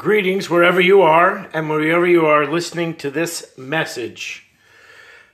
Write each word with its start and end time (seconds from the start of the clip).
Greetings 0.00 0.48
wherever 0.48 0.80
you 0.80 1.02
are 1.02 1.46
and 1.52 1.68
wherever 1.68 2.06
you 2.06 2.24
are 2.24 2.50
listening 2.50 2.94
to 2.94 3.10
this 3.10 3.52
message. 3.58 4.46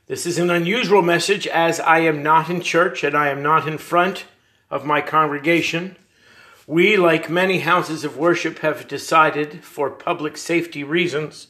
This 0.09 0.27
is 0.27 0.39
an 0.39 0.51
unusual 0.51 1.03
message 1.03 1.47
as 1.47 1.79
I 1.79 2.01
am 2.01 2.21
not 2.21 2.51
in 2.51 2.61
church 2.61 3.05
and 3.05 3.17
I 3.17 3.29
am 3.29 3.45
not 3.45 3.69
in 3.69 3.79
front 3.79 4.25
of 4.69 4.85
my 4.85 5.03
congregation. 5.03 5.95
We, 6.67 6.97
like 6.97 7.31
many 7.31 7.61
houses 7.61 8.03
of 8.03 8.19
worship, 8.19 8.59
have 8.59 8.89
decided, 8.89 9.63
for 9.63 9.89
public 9.89 10.37
safety 10.37 10.83
reasons, 10.83 11.47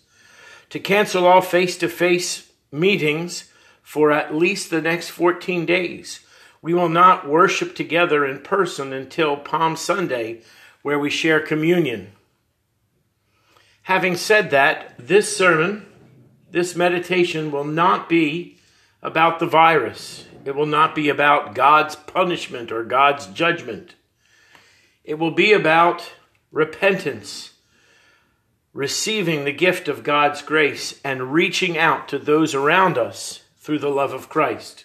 to 0.69 0.79
cancel 0.79 1.27
all 1.27 1.41
face 1.41 1.79
to 1.79 1.89
face 1.89 2.53
meetings 2.71 3.51
for 3.83 4.13
at 4.13 4.35
least 4.35 4.69
the 4.69 4.83
next 4.83 5.09
14 5.09 5.65
days. 5.65 6.21
We 6.61 6.75
will 6.75 6.91
not 6.91 7.27
worship 7.27 7.75
together 7.75 8.27
in 8.27 8.43
person 8.43 8.93
until 8.93 9.39
Palm 9.39 9.75
Sunday, 9.75 10.43
where 10.83 10.99
we 10.99 11.09
share 11.09 11.41
communion. 11.41 12.13
Having 13.87 14.17
said 14.17 14.51
that, 14.51 14.95
this 14.99 15.37
sermon, 15.37 15.87
this 16.51 16.75
meditation 16.75 17.53
will 17.53 17.63
not 17.63 18.09
be 18.09 18.59
about 19.01 19.39
the 19.39 19.47
virus. 19.47 20.27
It 20.45 20.57
will 20.57 20.67
not 20.67 20.97
be 20.97 21.09
about 21.09 21.55
God's 21.55 21.95
punishment 21.95 22.73
or 22.73 22.83
God's 22.83 23.27
judgment. 23.27 23.95
It 25.05 25.21
will 25.21 25.31
be 25.31 25.53
about 25.53 26.15
repentance, 26.51 27.53
receiving 28.73 29.45
the 29.45 29.53
gift 29.53 29.87
of 29.87 30.03
God's 30.03 30.43
grace, 30.43 31.01
and 31.05 31.33
reaching 31.33 31.79
out 31.79 32.09
to 32.09 32.19
those 32.19 32.57
around 32.57 32.99
us 32.99 33.45
through 33.57 33.79
the 33.79 33.89
love 33.89 34.13
of 34.13 34.29
Christ. 34.29 34.85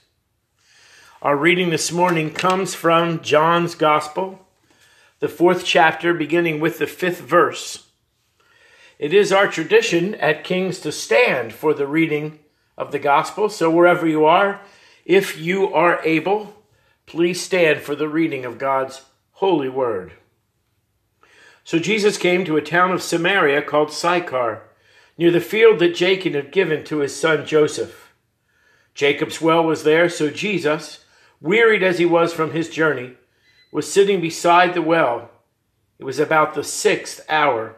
Our 1.23 1.35
reading 1.35 1.71
this 1.71 1.91
morning 1.91 2.29
comes 2.35 2.75
from 2.75 3.23
John's 3.23 3.73
Gospel, 3.73 4.45
the 5.17 5.27
fourth 5.27 5.65
chapter, 5.65 6.13
beginning 6.13 6.59
with 6.59 6.77
the 6.77 6.85
fifth 6.85 7.21
verse. 7.21 7.87
It 9.01 9.15
is 9.15 9.31
our 9.33 9.47
tradition 9.47 10.13
at 10.13 10.43
Kings 10.43 10.77
to 10.81 10.91
stand 10.91 11.53
for 11.53 11.73
the 11.73 11.87
reading 11.87 12.37
of 12.77 12.91
the 12.91 12.99
gospel. 12.99 13.49
So 13.49 13.71
wherever 13.71 14.07
you 14.07 14.25
are, 14.25 14.61
if 15.05 15.39
you 15.39 15.73
are 15.73 15.99
able, 16.03 16.53
please 17.07 17.41
stand 17.41 17.81
for 17.81 17.95
the 17.95 18.07
reading 18.07 18.45
of 18.45 18.59
God's 18.59 19.01
holy 19.31 19.69
word. 19.69 20.13
So 21.63 21.79
Jesus 21.79 22.19
came 22.19 22.45
to 22.45 22.57
a 22.57 22.61
town 22.61 22.91
of 22.91 23.01
Samaria 23.01 23.63
called 23.63 23.91
Sychar, 23.91 24.61
near 25.17 25.31
the 25.31 25.41
field 25.41 25.79
that 25.79 25.95
Jacob 25.95 26.35
had 26.35 26.51
given 26.51 26.83
to 26.83 26.99
his 26.99 27.19
son 27.19 27.43
Joseph. 27.43 28.13
Jacob's 28.93 29.41
well 29.41 29.63
was 29.63 29.83
there, 29.83 30.09
so 30.09 30.29
Jesus, 30.29 31.05
wearied 31.41 31.81
as 31.81 31.97
he 31.97 32.05
was 32.05 32.33
from 32.33 32.51
his 32.51 32.69
journey, 32.69 33.15
was 33.71 33.91
sitting 33.91 34.21
beside 34.21 34.75
the 34.75 34.81
well. 34.83 35.31
It 35.97 36.03
was 36.03 36.19
about 36.19 36.53
the 36.53 36.63
sixth 36.63 37.25
hour. 37.27 37.77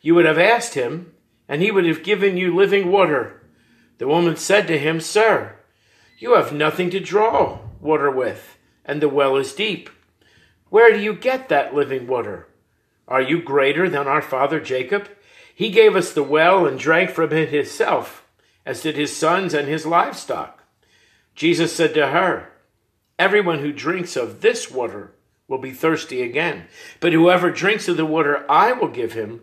you 0.00 0.14
would 0.14 0.24
have 0.24 0.38
asked 0.38 0.74
him, 0.74 1.12
and 1.48 1.60
he 1.60 1.70
would 1.70 1.84
have 1.84 2.02
given 2.02 2.36
you 2.36 2.54
living 2.54 2.90
water. 2.90 3.42
The 3.98 4.08
woman 4.08 4.36
said 4.36 4.66
to 4.68 4.78
him, 4.78 5.00
Sir, 5.00 5.56
you 6.18 6.34
have 6.34 6.52
nothing 6.52 6.90
to 6.90 7.00
draw 7.00 7.58
water 7.80 8.10
with, 8.10 8.56
and 8.84 9.02
the 9.02 9.08
well 9.08 9.36
is 9.36 9.52
deep. 9.52 9.90
Where 10.70 10.92
do 10.92 11.00
you 11.00 11.14
get 11.14 11.48
that 11.48 11.74
living 11.74 12.06
water? 12.06 12.46
Are 13.08 13.20
you 13.20 13.42
greater 13.42 13.90
than 13.90 14.06
our 14.06 14.22
father 14.22 14.60
Jacob? 14.60 15.08
He 15.54 15.70
gave 15.70 15.96
us 15.96 16.12
the 16.12 16.22
well 16.22 16.66
and 16.66 16.78
drank 16.78 17.10
from 17.10 17.32
it 17.32 17.50
himself, 17.50 18.24
as 18.64 18.82
did 18.82 18.96
his 18.96 19.14
sons 19.14 19.52
and 19.52 19.68
his 19.68 19.84
livestock. 19.84 20.62
Jesus 21.34 21.74
said 21.74 21.92
to 21.94 22.08
her, 22.08 22.52
Everyone 23.18 23.58
who 23.58 23.72
drinks 23.72 24.16
of 24.16 24.40
this 24.40 24.70
water 24.70 25.12
will 25.48 25.58
be 25.58 25.72
thirsty 25.72 26.22
again, 26.22 26.68
but 27.00 27.12
whoever 27.12 27.50
drinks 27.50 27.88
of 27.88 27.96
the 27.98 28.06
water 28.06 28.46
I 28.48 28.72
will 28.72 28.88
give 28.88 29.12
him 29.12 29.42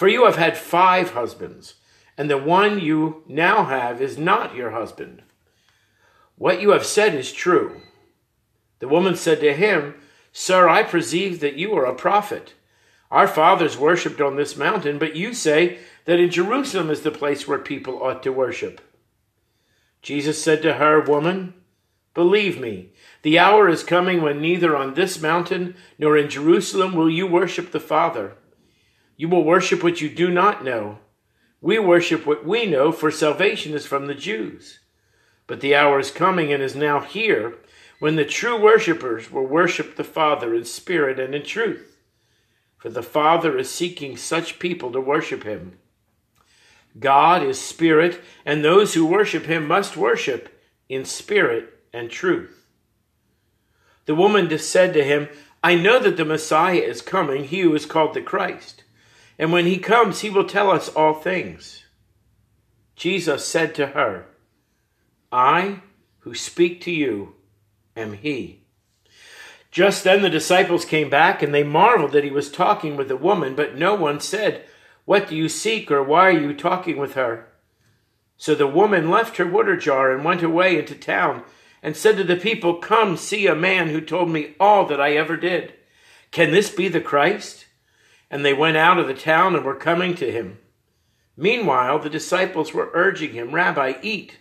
For 0.00 0.08
you 0.08 0.24
have 0.24 0.36
had 0.36 0.56
five 0.56 1.10
husbands, 1.10 1.74
and 2.16 2.30
the 2.30 2.38
one 2.38 2.80
you 2.80 3.22
now 3.28 3.64
have 3.64 4.00
is 4.00 4.16
not 4.16 4.54
your 4.54 4.70
husband. 4.70 5.20
What 6.36 6.62
you 6.62 6.70
have 6.70 6.86
said 6.86 7.14
is 7.14 7.30
true. 7.30 7.82
The 8.78 8.88
woman 8.88 9.14
said 9.14 9.40
to 9.40 9.52
him, 9.52 9.96
Sir, 10.32 10.70
I 10.70 10.84
perceive 10.84 11.40
that 11.40 11.56
you 11.56 11.74
are 11.74 11.84
a 11.84 11.94
prophet. 11.94 12.54
Our 13.10 13.28
fathers 13.28 13.76
worshipped 13.76 14.22
on 14.22 14.36
this 14.36 14.56
mountain, 14.56 14.98
but 14.98 15.16
you 15.16 15.34
say 15.34 15.80
that 16.06 16.18
in 16.18 16.30
Jerusalem 16.30 16.88
is 16.88 17.02
the 17.02 17.10
place 17.10 17.46
where 17.46 17.58
people 17.58 18.02
ought 18.02 18.22
to 18.22 18.32
worship. 18.32 18.80
Jesus 20.00 20.42
said 20.42 20.62
to 20.62 20.76
her, 20.76 21.02
Woman, 21.02 21.52
believe 22.14 22.58
me, 22.58 22.94
the 23.20 23.38
hour 23.38 23.68
is 23.68 23.82
coming 23.82 24.22
when 24.22 24.40
neither 24.40 24.74
on 24.74 24.94
this 24.94 25.20
mountain 25.20 25.76
nor 25.98 26.16
in 26.16 26.30
Jerusalem 26.30 26.94
will 26.94 27.10
you 27.10 27.26
worship 27.26 27.70
the 27.70 27.78
Father. 27.80 28.38
You 29.20 29.28
will 29.28 29.44
worship 29.44 29.82
what 29.82 30.00
you 30.00 30.08
do 30.08 30.30
not 30.30 30.64
know. 30.64 30.96
We 31.60 31.78
worship 31.78 32.24
what 32.24 32.46
we 32.46 32.64
know, 32.64 32.90
for 32.90 33.10
salvation 33.10 33.74
is 33.74 33.84
from 33.84 34.06
the 34.06 34.14
Jews. 34.14 34.78
But 35.46 35.60
the 35.60 35.74
hour 35.74 35.98
is 35.98 36.10
coming 36.10 36.50
and 36.54 36.62
is 36.62 36.74
now 36.74 37.00
here 37.00 37.58
when 37.98 38.16
the 38.16 38.24
true 38.24 38.58
worshippers 38.58 39.30
will 39.30 39.44
worship 39.44 39.96
the 39.96 40.04
Father 40.04 40.54
in 40.54 40.64
spirit 40.64 41.20
and 41.20 41.34
in 41.34 41.42
truth. 41.42 41.98
For 42.78 42.88
the 42.88 43.02
Father 43.02 43.58
is 43.58 43.68
seeking 43.68 44.16
such 44.16 44.58
people 44.58 44.90
to 44.92 45.02
worship 45.02 45.42
him. 45.42 45.76
God 46.98 47.42
is 47.42 47.60
spirit, 47.60 48.22
and 48.46 48.64
those 48.64 48.94
who 48.94 49.04
worship 49.04 49.44
him 49.44 49.68
must 49.68 49.98
worship 49.98 50.48
in 50.88 51.04
spirit 51.04 51.78
and 51.92 52.08
truth. 52.08 52.64
The 54.06 54.14
woman 54.14 54.58
said 54.58 54.94
to 54.94 55.04
him, 55.04 55.28
I 55.62 55.74
know 55.74 55.98
that 55.98 56.16
the 56.16 56.24
Messiah 56.24 56.76
is 56.76 57.02
coming, 57.02 57.44
he 57.44 57.60
who 57.60 57.74
is 57.74 57.84
called 57.84 58.14
the 58.14 58.22
Christ. 58.22 58.84
And 59.40 59.52
when 59.52 59.64
he 59.64 59.78
comes, 59.78 60.20
he 60.20 60.28
will 60.28 60.44
tell 60.44 60.70
us 60.70 60.90
all 60.90 61.14
things. 61.14 61.84
Jesus 62.94 63.42
said 63.42 63.74
to 63.74 63.86
her, 63.86 64.26
I 65.32 65.80
who 66.18 66.34
speak 66.34 66.82
to 66.82 66.90
you 66.90 67.36
am 67.96 68.12
he. 68.12 68.64
Just 69.70 70.04
then 70.04 70.20
the 70.20 70.28
disciples 70.28 70.84
came 70.84 71.08
back, 71.08 71.42
and 71.42 71.54
they 71.54 71.62
marveled 71.62 72.12
that 72.12 72.22
he 72.22 72.30
was 72.30 72.50
talking 72.50 72.98
with 72.98 73.10
a 73.10 73.16
woman, 73.16 73.54
but 73.54 73.78
no 73.78 73.94
one 73.94 74.20
said, 74.20 74.66
What 75.06 75.28
do 75.28 75.36
you 75.36 75.48
seek, 75.48 75.90
or 75.90 76.02
why 76.02 76.26
are 76.26 76.38
you 76.38 76.52
talking 76.52 76.98
with 76.98 77.14
her? 77.14 77.48
So 78.36 78.54
the 78.54 78.66
woman 78.66 79.08
left 79.08 79.38
her 79.38 79.46
water 79.46 79.74
jar 79.74 80.12
and 80.12 80.22
went 80.22 80.42
away 80.42 80.78
into 80.78 80.94
town, 80.94 81.44
and 81.82 81.96
said 81.96 82.18
to 82.18 82.24
the 82.24 82.36
people, 82.36 82.74
Come 82.74 83.16
see 83.16 83.46
a 83.46 83.54
man 83.54 83.88
who 83.88 84.02
told 84.02 84.28
me 84.28 84.54
all 84.60 84.84
that 84.84 85.00
I 85.00 85.16
ever 85.16 85.38
did. 85.38 85.72
Can 86.30 86.50
this 86.50 86.68
be 86.68 86.88
the 86.88 87.00
Christ? 87.00 87.64
And 88.30 88.44
they 88.44 88.52
went 88.52 88.76
out 88.76 88.98
of 88.98 89.08
the 89.08 89.14
town 89.14 89.56
and 89.56 89.64
were 89.64 89.74
coming 89.74 90.14
to 90.14 90.30
him. 90.30 90.58
Meanwhile, 91.36 91.98
the 91.98 92.10
disciples 92.10 92.72
were 92.72 92.90
urging 92.94 93.32
him, 93.32 93.54
Rabbi, 93.54 93.94
eat. 94.02 94.38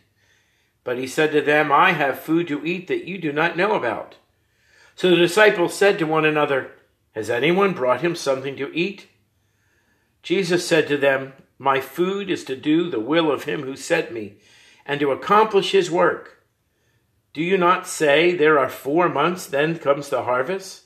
But 0.83 0.97
he 0.97 1.07
said 1.07 1.31
to 1.31 1.41
them, 1.41 1.71
I 1.71 1.93
have 1.93 2.19
food 2.19 2.47
to 2.49 2.65
eat 2.65 2.87
that 2.87 3.07
you 3.07 3.17
do 3.17 3.31
not 3.31 3.57
know 3.57 3.73
about. 3.73 4.17
So 4.95 5.09
the 5.09 5.15
disciples 5.15 5.73
said 5.73 5.97
to 5.99 6.05
one 6.05 6.25
another, 6.25 6.71
Has 7.15 7.29
anyone 7.29 7.73
brought 7.73 8.01
him 8.01 8.15
something 8.15 8.55
to 8.57 8.71
eat? 8.73 9.07
Jesus 10.21 10.67
said 10.67 10.87
to 10.87 10.97
them, 10.97 11.33
My 11.57 11.79
food 11.79 12.29
is 12.29 12.43
to 12.45 12.55
do 12.55 12.89
the 12.89 12.99
will 12.99 13.31
of 13.31 13.45
him 13.45 13.63
who 13.63 13.75
sent 13.75 14.11
me, 14.11 14.35
and 14.85 14.99
to 14.99 15.11
accomplish 15.11 15.71
his 15.71 15.89
work. 15.89 16.43
Do 17.33 17.41
you 17.41 17.57
not 17.57 17.87
say, 17.87 18.35
There 18.35 18.59
are 18.59 18.69
four 18.69 19.07
months, 19.07 19.45
then 19.45 19.77
comes 19.79 20.09
the 20.09 20.23
harvest? 20.23 20.83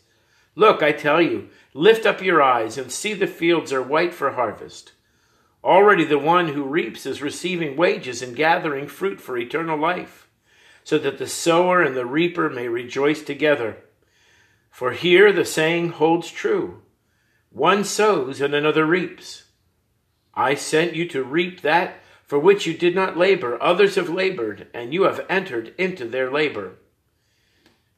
Look, 0.56 0.84
I 0.84 0.92
tell 0.92 1.22
you, 1.22 1.50
lift 1.74 2.06
up 2.06 2.22
your 2.22 2.42
eyes 2.42 2.78
and 2.78 2.92
see 2.92 3.14
the 3.14 3.28
fields 3.28 3.74
are 3.74 3.82
white 3.82 4.14
for 4.14 4.32
harvest. 4.32 4.94
Already 5.64 6.04
the 6.04 6.20
one 6.20 6.50
who 6.50 6.64
reaps 6.64 7.06
is 7.06 7.22
receiving 7.22 7.78
wages 7.78 8.22
and 8.22 8.36
gathering 8.36 8.88
fruit 8.88 9.20
for 9.22 9.38
eternal 9.38 9.78
life, 9.78 10.28
so 10.84 10.98
that 11.00 11.18
the 11.18 11.28
sower 11.28 11.82
and 11.82 11.96
the 11.96 12.06
reaper 12.06 12.50
may 12.50 12.68
rejoice 12.68 13.24
together. 13.24 13.78
For 14.70 14.92
here 14.92 15.32
the 15.32 15.46
saying 15.46 15.90
holds 15.92 16.30
true 16.30 16.82
one 17.54 17.84
sows 17.84 18.42
and 18.42 18.56
another 18.56 18.84
reaps. 18.84 19.44
I 20.34 20.56
sent 20.56 20.96
you 20.96 21.08
to 21.10 21.24
reap 21.24 21.62
that 21.62 21.98
for 22.26 22.40
which 22.40 22.66
you 22.66 22.74
did 22.76 22.96
not 22.96 23.16
labor. 23.16 23.62
Others 23.62 23.94
have 23.94 24.10
labored, 24.10 24.68
and 24.74 24.92
you 24.92 25.04
have 25.04 25.24
entered 25.30 25.76
into 25.78 26.08
their 26.08 26.32
labor. 26.32 26.80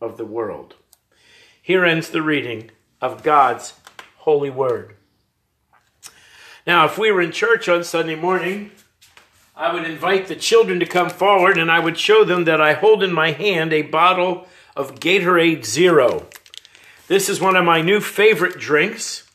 of 0.00 0.16
the 0.16 0.26
world. 0.26 0.74
Here 1.60 1.84
ends 1.84 2.10
the 2.10 2.22
reading 2.22 2.70
of 3.00 3.22
God's 3.22 3.74
holy 4.18 4.50
word. 4.50 4.96
Now, 6.66 6.86
if 6.86 6.96
we 6.96 7.12
were 7.12 7.20
in 7.20 7.32
church 7.32 7.68
on 7.68 7.84
Sunday 7.84 8.14
morning, 8.14 8.70
I 9.56 9.72
would 9.72 9.84
invite 9.84 10.26
the 10.26 10.36
children 10.36 10.80
to 10.80 10.86
come 10.86 11.10
forward 11.10 11.58
and 11.58 11.70
I 11.70 11.78
would 11.78 11.98
show 11.98 12.24
them 12.24 12.44
that 12.44 12.60
I 12.60 12.72
hold 12.72 13.02
in 13.02 13.12
my 13.12 13.32
hand 13.32 13.72
a 13.72 13.82
bottle 13.82 14.48
of 14.74 14.96
Gatorade 14.96 15.64
Zero. 15.64 16.26
This 17.06 17.28
is 17.28 17.40
one 17.40 17.54
of 17.54 17.64
my 17.64 17.82
new 17.82 18.00
favorite 18.00 18.58
drinks. 18.58 19.28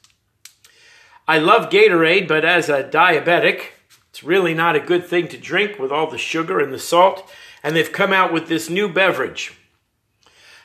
I 1.27 1.37
love 1.37 1.69
Gatorade, 1.69 2.27
but 2.27 2.43
as 2.43 2.67
a 2.67 2.83
diabetic, 2.83 3.61
it's 4.09 4.23
really 4.23 4.55
not 4.55 4.75
a 4.75 4.79
good 4.79 5.05
thing 5.05 5.27
to 5.27 5.37
drink 5.37 5.77
with 5.77 5.91
all 5.91 6.09
the 6.09 6.17
sugar 6.17 6.59
and 6.59 6.73
the 6.73 6.79
salt. 6.79 7.29
And 7.61 7.75
they've 7.75 7.91
come 7.91 8.11
out 8.11 8.33
with 8.33 8.47
this 8.47 8.69
new 8.69 8.91
beverage. 8.91 9.58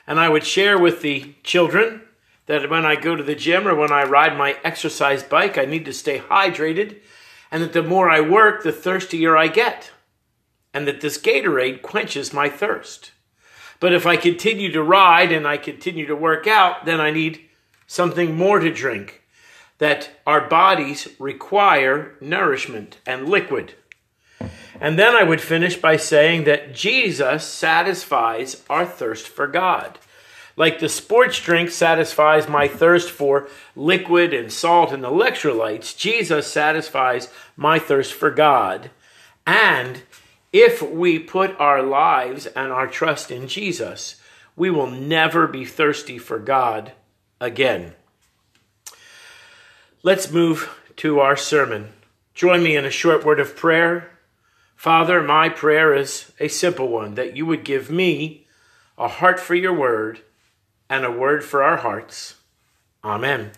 And 0.07 0.19
I 0.19 0.29
would 0.29 0.45
share 0.45 0.77
with 0.77 1.01
the 1.01 1.35
children 1.43 2.01
that 2.45 2.69
when 2.69 2.85
I 2.85 2.95
go 2.95 3.15
to 3.15 3.23
the 3.23 3.35
gym 3.35 3.67
or 3.67 3.75
when 3.75 3.91
I 3.91 4.03
ride 4.03 4.37
my 4.37 4.57
exercise 4.63 5.23
bike, 5.23 5.57
I 5.57 5.65
need 5.65 5.85
to 5.85 5.93
stay 5.93 6.19
hydrated, 6.19 6.97
and 7.51 7.63
that 7.63 7.73
the 7.73 7.81
more 7.81 8.09
I 8.09 8.21
work, 8.21 8.63
the 8.63 8.71
thirstier 8.71 9.35
I 9.35 9.47
get, 9.47 9.91
and 10.73 10.87
that 10.87 11.01
this 11.01 11.17
Gatorade 11.17 11.81
quenches 11.81 12.33
my 12.33 12.49
thirst. 12.49 13.11
But 13.79 13.93
if 13.93 14.05
I 14.05 14.15
continue 14.15 14.71
to 14.71 14.83
ride 14.83 15.31
and 15.31 15.47
I 15.47 15.57
continue 15.57 16.05
to 16.05 16.15
work 16.15 16.47
out, 16.47 16.85
then 16.85 17.01
I 17.01 17.11
need 17.11 17.41
something 17.87 18.35
more 18.35 18.59
to 18.59 18.71
drink. 18.71 19.23
That 19.79 20.11
our 20.25 20.47
bodies 20.47 21.07
require 21.19 22.15
nourishment 22.21 22.97
and 23.05 23.27
liquid. 23.27 23.73
And 24.79 24.99
then 24.99 25.15
I 25.15 25.23
would 25.23 25.41
finish 25.41 25.75
by 25.77 25.97
saying 25.97 26.43
that 26.45 26.73
Jesus 26.73 27.45
satisfies 27.45 28.63
our 28.69 28.85
thirst 28.85 29.27
for 29.27 29.47
God. 29.47 29.97
Like 30.57 30.79
the 30.79 30.89
sports 30.89 31.39
drink 31.39 31.69
satisfies 31.69 32.47
my 32.47 32.67
thirst 32.67 33.09
for 33.09 33.49
liquid 33.75 34.33
and 34.33 34.51
salt 34.51 34.91
and 34.91 35.03
electrolytes, 35.03 35.97
Jesus 35.97 36.47
satisfies 36.51 37.29
my 37.57 37.77
thirst 37.77 38.13
for 38.13 38.31
God. 38.31 38.89
And 39.45 40.03
if 40.53 40.81
we 40.81 41.19
put 41.19 41.59
our 41.59 41.83
lives 41.83 42.45
and 42.45 42.71
our 42.71 42.87
trust 42.87 43.31
in 43.31 43.47
Jesus, 43.47 44.15
we 44.55 44.69
will 44.69 44.89
never 44.89 45.47
be 45.47 45.65
thirsty 45.65 46.17
for 46.17 46.39
God 46.39 46.93
again. 47.41 47.93
Let's 50.03 50.31
move 50.31 50.79
to 50.97 51.19
our 51.19 51.35
sermon. 51.35 51.91
Join 52.33 52.63
me 52.63 52.77
in 52.77 52.85
a 52.85 52.91
short 52.91 53.25
word 53.25 53.39
of 53.39 53.57
prayer. 53.57 54.14
Father, 54.75 55.21
my 55.21 55.49
prayer 55.49 55.93
is 55.93 56.31
a 56.39 56.47
simple 56.47 56.87
one 56.87 57.15
that 57.15 57.35
you 57.35 57.45
would 57.45 57.63
give 57.63 57.89
me 57.89 58.45
a 58.97 59.07
heart 59.07 59.39
for 59.39 59.55
your 59.55 59.73
word 59.73 60.21
and 60.89 61.03
a 61.03 61.11
word 61.11 61.43
for 61.43 61.63
our 61.63 61.77
hearts. 61.77 62.35
Amen. 63.03 63.51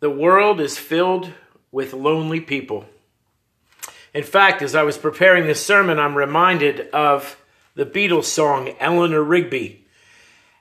The 0.00 0.10
world 0.10 0.60
is 0.60 0.76
filled 0.76 1.32
with 1.72 1.94
lonely 1.94 2.40
people. 2.40 2.84
In 4.12 4.22
fact, 4.22 4.60
as 4.60 4.74
I 4.74 4.82
was 4.82 4.98
preparing 4.98 5.46
this 5.46 5.64
sermon, 5.64 5.98
I'm 5.98 6.14
reminded 6.14 6.90
of 6.90 7.40
the 7.74 7.86
Beatles 7.86 8.24
song 8.24 8.74
Eleanor 8.78 9.22
Rigby 9.22 9.86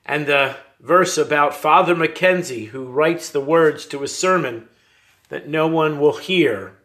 and 0.06 0.26
the 0.26 0.56
verse 0.84 1.18
about 1.18 1.56
Father 1.56 1.96
Mackenzie 1.96 2.66
who 2.66 2.86
writes 2.86 3.32
the 3.32 3.42
words 3.42 3.88
to 3.88 4.04
a 4.04 4.08
sermon 4.08 4.68
that 5.30 5.48
no 5.48 5.68
one 5.68 6.00
will 6.00 6.18
hear 6.18 6.78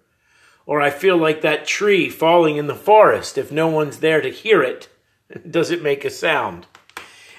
or 0.69 0.83
I 0.83 0.91
feel 0.91 1.17
like 1.17 1.41
that 1.41 1.67
tree 1.67 2.11
falling 2.11 2.59
in 2.59 2.67
the 2.67 2.75
forest. 2.75 3.39
If 3.39 3.51
no 3.51 3.69
one's 3.69 4.01
there 4.01 4.21
to 4.21 4.31
hear 4.31 4.63
it, 4.63 4.89
does 5.51 5.71
it 5.71 5.83
make 5.83 6.05
a 6.05 6.11
sound? 6.11 6.67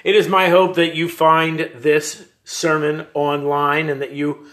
It 0.02 0.16
is 0.16 0.26
my 0.26 0.48
hope 0.48 0.74
that 0.74 0.96
you 0.96 1.08
find 1.08 1.70
this 1.72 2.26
sermon 2.42 3.06
online 3.14 3.88
and 3.88 4.02
that 4.02 4.10
you 4.10 4.48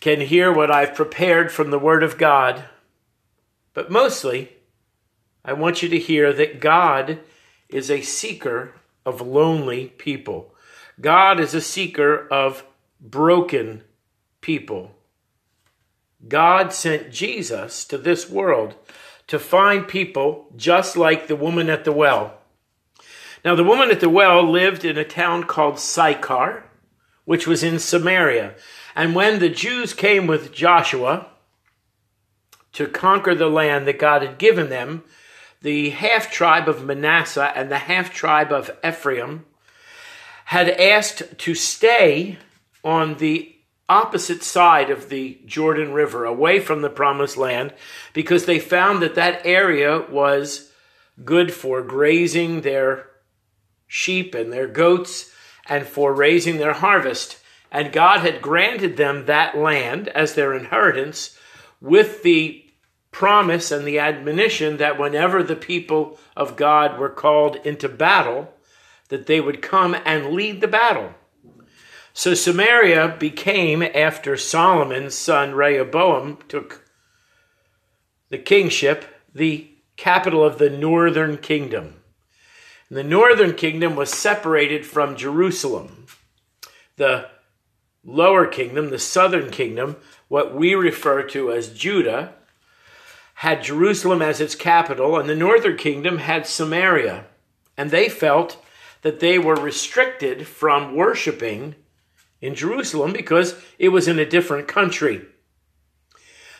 can 0.00 0.20
hear 0.20 0.52
what 0.52 0.70
I've 0.70 0.94
prepared 0.94 1.50
from 1.50 1.70
the 1.70 1.78
Word 1.78 2.02
of 2.02 2.18
God. 2.18 2.64
But 3.72 3.90
mostly, 3.90 4.50
I 5.42 5.54
want 5.54 5.82
you 5.82 5.88
to 5.88 5.98
hear 5.98 6.30
that 6.34 6.60
God 6.60 7.20
is 7.70 7.90
a 7.90 8.02
seeker 8.02 8.74
of 9.06 9.22
lonely 9.22 9.86
people. 9.96 10.53
God 11.00 11.40
is 11.40 11.54
a 11.54 11.60
seeker 11.60 12.28
of 12.28 12.64
broken 13.00 13.82
people. 14.40 14.94
God 16.28 16.72
sent 16.72 17.10
Jesus 17.10 17.84
to 17.86 17.98
this 17.98 18.30
world 18.30 18.74
to 19.26 19.38
find 19.38 19.88
people 19.88 20.46
just 20.56 20.96
like 20.96 21.26
the 21.26 21.36
woman 21.36 21.68
at 21.68 21.84
the 21.84 21.92
well. 21.92 22.38
Now, 23.44 23.54
the 23.54 23.64
woman 23.64 23.90
at 23.90 24.00
the 24.00 24.08
well 24.08 24.42
lived 24.42 24.84
in 24.84 24.96
a 24.96 25.04
town 25.04 25.44
called 25.44 25.78
Sychar, 25.78 26.64
which 27.24 27.46
was 27.46 27.62
in 27.62 27.78
Samaria. 27.78 28.54
And 28.94 29.14
when 29.14 29.38
the 29.38 29.50
Jews 29.50 29.92
came 29.92 30.26
with 30.26 30.52
Joshua 30.52 31.26
to 32.72 32.86
conquer 32.86 33.34
the 33.34 33.48
land 33.48 33.86
that 33.86 33.98
God 33.98 34.22
had 34.22 34.38
given 34.38 34.68
them, 34.70 35.04
the 35.60 35.90
half 35.90 36.30
tribe 36.30 36.68
of 36.68 36.84
Manasseh 36.84 37.52
and 37.54 37.70
the 37.70 37.78
half 37.78 38.12
tribe 38.12 38.52
of 38.52 38.70
Ephraim 38.86 39.44
had 40.44 40.68
asked 40.68 41.22
to 41.38 41.54
stay 41.54 42.38
on 42.82 43.16
the 43.16 43.54
opposite 43.88 44.42
side 44.42 44.90
of 44.90 45.08
the 45.08 45.38
Jordan 45.44 45.92
River, 45.92 46.24
away 46.24 46.60
from 46.60 46.82
the 46.82 46.90
promised 46.90 47.36
land, 47.36 47.74
because 48.12 48.46
they 48.46 48.58
found 48.58 49.02
that 49.02 49.14
that 49.14 49.44
area 49.44 50.04
was 50.10 50.70
good 51.24 51.52
for 51.52 51.82
grazing 51.82 52.62
their 52.62 53.10
sheep 53.86 54.34
and 54.34 54.52
their 54.52 54.66
goats 54.66 55.30
and 55.66 55.86
for 55.86 56.12
raising 56.12 56.58
their 56.58 56.72
harvest. 56.72 57.38
And 57.70 57.92
God 57.92 58.20
had 58.20 58.42
granted 58.42 58.96
them 58.96 59.26
that 59.26 59.56
land 59.56 60.08
as 60.08 60.34
their 60.34 60.54
inheritance 60.54 61.38
with 61.80 62.22
the 62.22 62.64
promise 63.10 63.70
and 63.70 63.86
the 63.86 63.98
admonition 63.98 64.78
that 64.78 64.98
whenever 64.98 65.42
the 65.42 65.56
people 65.56 66.18
of 66.36 66.56
God 66.56 66.98
were 66.98 67.10
called 67.10 67.56
into 67.64 67.88
battle, 67.88 68.53
that 69.08 69.26
they 69.26 69.40
would 69.40 69.62
come 69.62 69.96
and 70.04 70.30
lead 70.32 70.60
the 70.60 70.68
battle. 70.68 71.14
So 72.12 72.34
Samaria 72.34 73.16
became, 73.18 73.82
after 73.82 74.36
Solomon's 74.36 75.14
son 75.14 75.54
Rehoboam 75.54 76.38
took 76.48 76.88
the 78.28 78.38
kingship, 78.38 79.04
the 79.34 79.70
capital 79.96 80.44
of 80.44 80.58
the 80.58 80.70
northern 80.70 81.38
kingdom. 81.38 82.00
And 82.88 82.98
the 82.98 83.04
northern 83.04 83.54
kingdom 83.54 83.96
was 83.96 84.12
separated 84.12 84.86
from 84.86 85.16
Jerusalem. 85.16 86.06
The 86.96 87.28
lower 88.04 88.46
kingdom, 88.46 88.90
the 88.90 88.98
southern 88.98 89.50
kingdom, 89.50 89.96
what 90.28 90.54
we 90.54 90.74
refer 90.74 91.22
to 91.28 91.50
as 91.50 91.72
Judah, 91.72 92.34
had 93.34 93.64
Jerusalem 93.64 94.22
as 94.22 94.40
its 94.40 94.54
capital, 94.54 95.18
and 95.18 95.28
the 95.28 95.34
northern 95.34 95.76
kingdom 95.76 96.18
had 96.18 96.46
Samaria. 96.46 97.24
And 97.76 97.90
they 97.90 98.08
felt 98.08 98.63
that 99.04 99.20
they 99.20 99.38
were 99.38 99.54
restricted 99.54 100.46
from 100.46 100.96
worshiping 100.96 101.74
in 102.40 102.54
Jerusalem 102.54 103.12
because 103.12 103.54
it 103.78 103.90
was 103.90 104.08
in 104.08 104.18
a 104.18 104.24
different 104.24 104.66
country. 104.66 105.26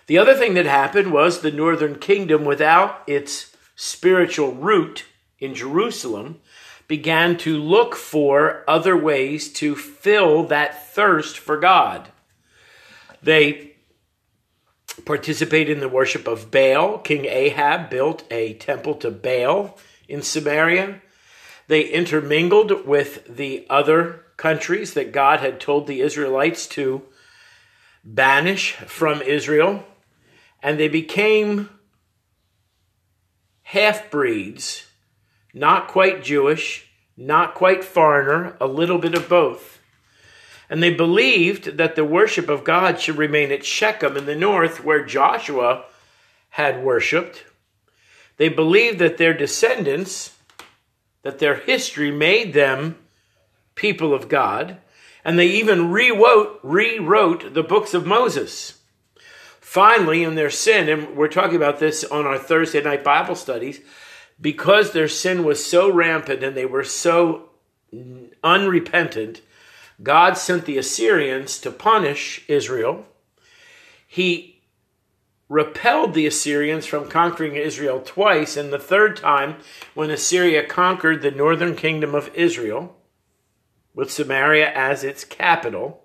The 0.07 0.19
other 0.19 0.35
thing 0.35 0.53
that 0.53 0.67
happened 0.67 1.11
was 1.11 1.41
the 1.41 1.51
northern 1.51 1.99
kingdom, 1.99 2.45
without 2.45 3.03
its 3.07 3.57
spiritual 3.75 4.53
root 4.53 5.07
in 5.39 5.55
Jerusalem, 5.55 6.39
began 6.87 7.39
to 7.39 7.57
look 7.57 7.97
for 7.97 8.63
other 8.69 8.95
ways 8.95 9.51
to 9.55 9.75
fill 9.75 10.45
that 10.45 10.93
thirst 10.93 11.39
for 11.39 11.57
God. 11.57 12.11
They 13.23 13.77
participated 15.07 15.71
in 15.71 15.81
the 15.81 15.89
worship 15.89 16.29
of 16.29 16.51
Baal. 16.51 16.99
King 16.99 17.25
Ahab 17.25 17.89
built 17.89 18.25
a 18.31 18.53
temple 18.53 18.97
to 18.97 19.11
Baal 19.11 19.79
in 20.09 20.21
Samaria. 20.21 21.01
They 21.67 21.83
intermingled 21.83 22.87
with 22.87 23.37
the 23.37 23.67
other 23.71 24.25
countries 24.37 24.95
that 24.95 25.13
God 25.13 25.41
had 25.41 25.61
told 25.61 25.87
the 25.87 26.01
Israelites 26.01 26.67
to 26.69 27.03
banish 28.05 28.73
from 28.73 29.23
Israel, 29.23 29.85
and 30.63 30.79
they 30.79 30.89
became 30.89 31.71
half 33.63 34.11
breeds, 34.11 34.87
not 35.55 35.89
quite 35.89 36.23
Jewish, 36.23 36.89
not 37.17 37.55
quite 37.55 37.85
foreigner, 37.85 38.57
a 38.61 38.67
little 38.67 38.99
bit 38.99 39.15
of 39.15 39.29
both. 39.29 39.81
And 40.69 40.83
they 40.83 40.93
believed 40.93 41.77
that 41.77 41.95
the 41.95 42.05
worship 42.05 42.49
of 42.49 42.65
God 42.65 43.01
should 43.01 43.17
remain 43.17 43.53
at 43.53 43.65
Shechem 43.65 44.17
in 44.17 44.27
the 44.27 44.35
north, 44.35 44.85
where 44.85 45.05
Joshua 45.05 45.85
had 46.51 46.83
worshiped. 46.83 47.45
They 48.37 48.49
believed 48.49 48.99
that 48.99 49.19
their 49.19 49.35
descendants, 49.35 50.34
that 51.25 51.41
their 51.41 51.57
history 51.57 52.13
made 52.13 52.55
them 52.55 52.97
people 53.75 54.15
of 54.15 54.29
God, 54.29 54.77
and 55.25 55.37
they 55.39 55.49
even 55.49 55.91
rewrote, 55.91 56.61
rewrote 56.63 57.55
the 57.55 57.63
books 57.63 57.95
of 57.95 58.07
Moses. 58.07 58.79
Finally, 59.61 60.23
in 60.23 60.37
their 60.37 60.51
sin, 60.51 60.89
and 60.89 61.17
we're 61.17 61.27
talking 61.27 61.57
about 61.57 61.81
this 61.81 62.05
on 62.05 62.27
our 62.27 62.39
Thursday 62.39 62.81
night 62.83 63.03
Bible 63.03 63.35
studies, 63.35 63.81
because 64.41 64.93
their 64.93 65.09
sin 65.09 65.45
was 65.45 65.65
so 65.65 65.91
rampant 65.91 66.45
and 66.45 66.57
they 66.57 66.67
were 66.67 66.85
so 66.85 67.49
unrepentant, 68.45 69.41
God 70.03 70.35
sent 70.35 70.67
the 70.67 70.77
Assyrians 70.77 71.59
to 71.61 71.71
punish 71.71 72.45
Israel. 72.49 73.07
He 74.07 74.54
repelled 75.49 76.15
the 76.15 76.27
Assyrians 76.27 76.87
from 76.87 77.09
conquering 77.09 77.57
Israel 77.57 78.01
twice, 78.01 78.57
and 78.57 78.73
the 78.73 78.79
third 78.79 79.17
time, 79.17 79.57
when 79.95 80.11
Assyria 80.11 80.67
conquered 80.67 81.23
the 81.23 81.31
northern 81.31 81.77
kingdom 81.77 82.15
of 82.15 82.35
Israel, 82.35 82.97
with 83.95 84.11
Samaria 84.11 84.73
as 84.75 85.05
its 85.05 85.25
capital, 85.25 86.03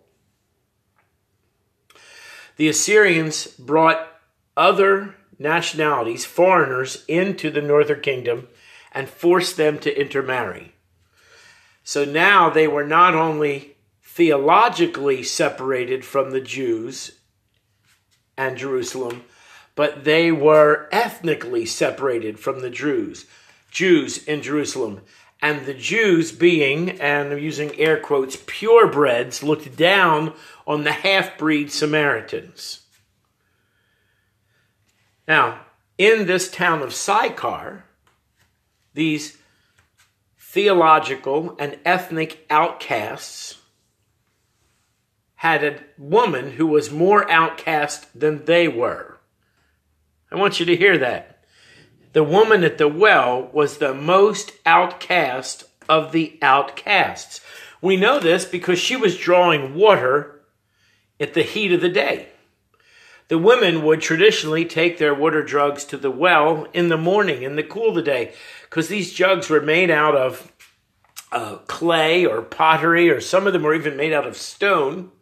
the 2.58 2.68
Assyrians 2.68 3.48
brought 3.48 4.08
other 4.56 5.16
nationalities, 5.40 6.26
foreigners, 6.26 7.06
into 7.08 7.50
the 7.50 7.62
northern 7.62 8.02
kingdom 8.02 8.48
and 8.92 9.10
forced 9.10 9.58
them 9.58 9.80
to 9.80 10.00
intermarry. 10.00 10.74
So 11.84 12.04
now 12.04 12.50
they 12.50 12.68
were 12.68 12.86
not 12.86 13.16
only 13.16 13.78
theologically 14.04 15.24
separated 15.24 16.04
from 16.04 16.32
the 16.32 16.42
Jews 16.42 17.19
and 18.40 18.58
Jerusalem, 18.58 19.24
but 19.76 20.06
they 20.06 20.32
were 20.32 20.88
ethnically 20.94 21.66
separated 21.66 22.40
from 22.40 22.62
the 22.62 22.70
Jews. 22.70 23.26
Jews 23.70 24.24
in 24.24 24.42
Jerusalem 24.42 25.02
and 25.42 25.66
the 25.66 25.74
Jews, 25.74 26.32
being, 26.32 27.00
and 27.02 27.32
I'm 27.32 27.40
using 27.40 27.78
air 27.78 28.00
quotes, 28.00 28.38
purebreds, 28.38 29.44
looked 29.44 29.76
down 29.76 30.34
on 30.66 30.84
the 30.84 30.92
half 30.92 31.38
breed 31.38 31.72
Samaritans. 31.72 32.82
Now, 35.28 35.60
in 35.98 36.26
this 36.26 36.50
town 36.50 36.82
of 36.82 36.94
Sychar, 36.94 37.84
these 38.94 39.38
theological 40.40 41.56
and 41.60 41.78
ethnic 41.86 42.46
outcasts 42.50 43.59
had 45.40 45.64
a 45.64 45.80
woman 45.98 46.52
who 46.52 46.68
was 46.68 46.92
more 46.92 47.32
outcast 47.32 48.20
than 48.20 48.44
they 48.44 48.68
were. 48.68 49.18
I 50.30 50.36
want 50.36 50.60
you 50.60 50.66
to 50.66 50.76
hear 50.76 50.98
that 50.98 51.46
the 52.12 52.26
woman 52.26 52.66
at 52.66 52.78
the 52.78 52.90
well 52.90 53.50
was 53.54 53.78
the 53.78 53.94
most 53.94 54.52
outcast 54.66 55.64
of 55.88 56.12
the 56.12 56.38
outcasts. 56.42 57.40
We 57.82 57.96
know 57.96 58.20
this 58.20 58.44
because 58.44 58.80
she 58.80 58.98
was 58.98 59.18
drawing 59.18 59.76
water 59.76 60.42
at 61.22 61.34
the 61.34 61.44
heat 61.44 61.72
of 61.72 61.80
the 61.80 61.88
day. 61.88 62.28
The 63.30 63.38
women 63.38 63.86
would 63.86 64.02
traditionally 64.02 64.66
take 64.66 64.98
their 64.98 65.16
water 65.16 65.46
jugs 65.46 65.86
to 65.86 65.96
the 65.96 66.12
well 66.12 66.68
in 66.74 66.90
the 66.90 66.98
morning, 66.98 67.44
in 67.44 67.56
the 67.56 67.64
cool 67.64 67.90
of 67.90 67.96
the 67.96 68.02
day, 68.02 68.34
because 68.64 68.90
these 68.90 69.14
jugs 69.14 69.50
were 69.50 69.62
made 69.62 69.90
out 69.90 70.18
of 70.18 70.52
uh, 71.32 71.60
clay 71.68 72.26
or 72.26 72.42
pottery, 72.42 73.10
or 73.10 73.22
some 73.22 73.48
of 73.48 73.54
them 73.54 73.64
were 73.64 73.74
even 73.74 73.96
made 73.96 74.12
out 74.12 74.28
of 74.28 74.36
stone. 74.36 75.14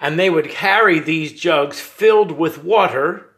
And 0.00 0.18
they 0.18 0.30
would 0.30 0.50
carry 0.50 0.98
these 0.98 1.32
jugs 1.32 1.80
filled 1.80 2.32
with 2.32 2.62
water 2.62 3.30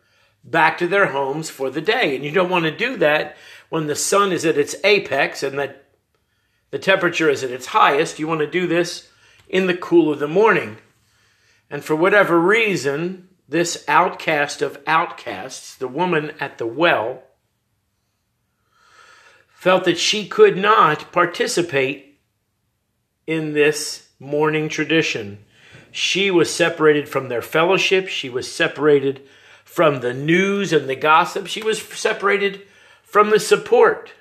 back 0.45 0.79
to 0.79 0.89
their 0.89 1.07
homes 1.07 1.51
for 1.51 1.71
the 1.71 1.81
day. 1.81 2.15
And 2.15 2.25
you 2.25 2.31
don't 2.31 2.51
want 2.51 2.65
to 2.65 2.77
do 2.77 2.97
that 2.97 3.37
when 3.69 3.87
the 3.87 3.95
sun 3.95 4.33
is 4.33 4.45
at 4.45 4.59
its 4.59 4.75
apex 4.85 5.43
and 5.43 5.59
that 5.59 5.85
the 6.71 6.79
temperature 6.79 7.29
is 7.29 7.45
at 7.45 7.51
its 7.51 7.67
highest. 7.67 8.19
You 8.19 8.29
want 8.29 8.41
to 8.41 8.47
do 8.47 8.67
this 8.67 9.09
in 9.49 9.67
the 9.67 9.77
cool 9.77 10.13
of 10.13 10.19
the 10.19 10.29
morning. 10.29 10.79
And 11.71 11.85
for 11.85 11.95
whatever 11.95 12.41
reason, 12.41 13.29
this 13.49 13.85
outcast 13.89 14.63
of 14.63 14.81
outcasts, 14.87 15.75
the 15.75 15.89
woman 15.89 16.33
at 16.41 16.59
the 16.59 16.67
well, 16.67 17.23
felt 19.49 19.85
that 19.85 19.99
she 19.99 20.27
could 20.29 20.57
not 20.57 21.11
participate 21.13 22.21
in 23.27 23.55
this 23.55 24.09
morning 24.21 24.69
tradition. 24.69 25.45
She 25.91 26.31
was 26.31 26.53
separated 26.53 27.09
from 27.09 27.29
their 27.29 27.43
fellowship. 27.43 28.09
She 28.09 28.29
was 28.29 28.51
separated 28.51 29.23
from 29.65 30.01
the 30.01 30.15
news 30.15 30.73
and 30.73 30.89
the 30.89 30.97
gossip. 30.97 31.47
She 31.47 31.63
was 31.63 31.81
separated 31.81 32.63
from 33.03 33.31
the 33.31 33.41
support. 33.41 34.13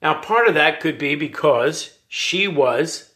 Now, 0.00 0.20
part 0.20 0.48
of 0.48 0.54
that 0.54 0.80
could 0.80 0.98
be 0.98 1.14
because 1.14 1.98
she 2.06 2.46
was 2.46 3.14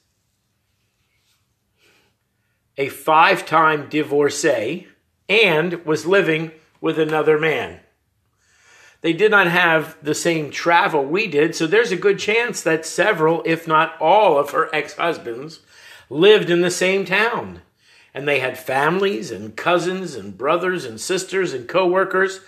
a 2.76 2.88
five 2.88 3.46
time 3.46 3.88
divorcee 3.88 4.88
and 5.28 5.84
was 5.84 6.06
living 6.06 6.50
with 6.80 6.98
another 6.98 7.38
man. 7.38 7.80
They 9.02 9.12
did 9.12 9.30
not 9.30 9.48
have 9.48 9.96
the 10.02 10.14
same 10.14 10.50
travel 10.50 11.04
we 11.04 11.26
did, 11.26 11.54
so 11.54 11.66
there's 11.66 11.92
a 11.92 11.96
good 11.96 12.18
chance 12.18 12.62
that 12.62 12.86
several, 12.86 13.42
if 13.44 13.68
not 13.68 14.00
all, 14.00 14.38
of 14.38 14.50
her 14.50 14.74
ex 14.74 14.94
husbands 14.94 15.60
lived 16.08 16.50
in 16.50 16.60
the 16.62 16.70
same 16.70 17.04
town. 17.04 17.62
And 18.14 18.26
they 18.26 18.40
had 18.40 18.58
families 18.58 19.30
and 19.30 19.56
cousins 19.56 20.14
and 20.14 20.36
brothers 20.36 20.84
and 20.84 21.00
sisters 21.00 21.52
and 21.52 21.68
co-workers 21.68 22.40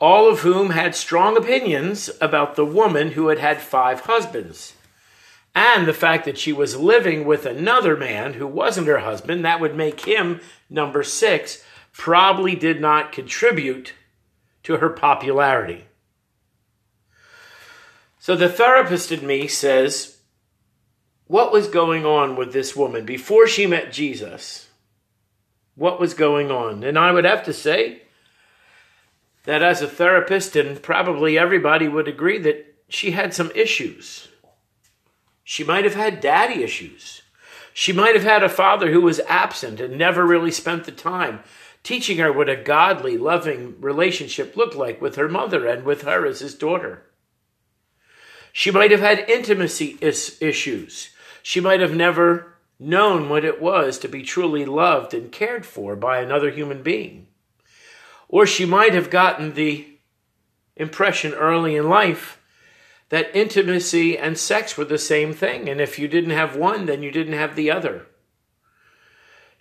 all 0.00 0.30
of 0.30 0.40
whom 0.40 0.70
had 0.70 0.94
strong 0.94 1.36
opinions 1.36 2.10
about 2.20 2.56
the 2.56 2.64
woman 2.64 3.12
who 3.12 3.28
had 3.28 3.38
had 3.38 3.60
five 3.60 4.00
husbands. 4.00 4.72
And 5.54 5.86
the 5.86 5.92
fact 5.92 6.24
that 6.24 6.38
she 6.38 6.52
was 6.52 6.76
living 6.76 7.26
with 7.26 7.44
another 7.44 7.96
man 7.96 8.34
who 8.34 8.46
wasn't 8.46 8.86
her 8.86 9.00
husband 9.00 9.44
that 9.44 9.60
would 9.60 9.76
make 9.76 10.00
him 10.00 10.40
number 10.70 11.02
6 11.02 11.64
probably 11.92 12.54
did 12.54 12.80
not 12.80 13.12
contribute 13.12 13.92
to 14.70 14.78
her 14.78 14.90
popularity 14.90 15.84
so 18.18 18.34
the 18.36 18.48
therapist 18.48 19.12
in 19.12 19.26
me 19.26 19.46
says 19.46 20.18
what 21.26 21.52
was 21.52 21.68
going 21.68 22.06
on 22.06 22.36
with 22.36 22.52
this 22.52 22.74
woman 22.74 23.04
before 23.04 23.46
she 23.46 23.66
met 23.66 23.92
Jesus 23.92 24.70
what 25.80 25.98
was 25.98 26.12
going 26.12 26.50
on. 26.50 26.84
And 26.84 26.98
I 26.98 27.10
would 27.10 27.24
have 27.24 27.42
to 27.44 27.54
say 27.54 28.02
that 29.44 29.62
as 29.62 29.80
a 29.80 29.88
therapist, 29.88 30.54
and 30.54 30.82
probably 30.82 31.38
everybody 31.38 31.88
would 31.88 32.06
agree 32.06 32.38
that 32.40 32.76
she 32.90 33.12
had 33.12 33.32
some 33.32 33.50
issues. 33.54 34.28
She 35.42 35.64
might 35.64 35.84
have 35.84 35.94
had 35.94 36.20
daddy 36.20 36.62
issues. 36.62 37.22
She 37.72 37.94
might 37.94 38.14
have 38.14 38.24
had 38.24 38.42
a 38.42 38.50
father 38.50 38.92
who 38.92 39.00
was 39.00 39.20
absent 39.20 39.80
and 39.80 39.96
never 39.96 40.26
really 40.26 40.50
spent 40.50 40.84
the 40.84 40.92
time 40.92 41.40
teaching 41.82 42.18
her 42.18 42.32
what 42.32 42.48
a 42.48 42.56
godly, 42.56 43.16
loving 43.16 43.80
relationship 43.80 44.56
looked 44.56 44.74
like 44.74 45.00
with 45.00 45.16
her 45.16 45.28
mother 45.28 45.66
and 45.66 45.84
with 45.84 46.02
her 46.02 46.26
as 46.26 46.40
his 46.40 46.54
daughter. 46.54 47.02
She 48.52 48.70
might 48.70 48.90
have 48.90 49.00
had 49.00 49.30
intimacy 49.30 49.96
is- 50.00 50.36
issues. 50.40 51.10
She 51.42 51.60
might 51.60 51.80
have 51.80 51.94
never 51.94 52.54
known 52.78 53.28
what 53.28 53.44
it 53.44 53.60
was 53.60 53.98
to 53.98 54.08
be 54.08 54.22
truly 54.22 54.64
loved 54.64 55.14
and 55.14 55.30
cared 55.30 55.66
for 55.66 55.94
by 55.96 56.20
another 56.20 56.50
human 56.50 56.82
being. 56.82 57.26
Or 58.28 58.46
she 58.46 58.64
might 58.64 58.94
have 58.94 59.10
gotten 59.10 59.54
the 59.54 59.86
impression 60.76 61.34
early 61.34 61.76
in 61.76 61.88
life 61.88 62.40
that 63.10 63.34
intimacy 63.34 64.16
and 64.16 64.38
sex 64.38 64.76
were 64.76 64.84
the 64.84 64.98
same 64.98 65.32
thing, 65.32 65.68
and 65.68 65.80
if 65.80 65.98
you 65.98 66.08
didn't 66.08 66.30
have 66.30 66.56
one, 66.56 66.86
then 66.86 67.02
you 67.02 67.10
didn't 67.10 67.34
have 67.34 67.56
the 67.56 67.70
other. 67.70 68.06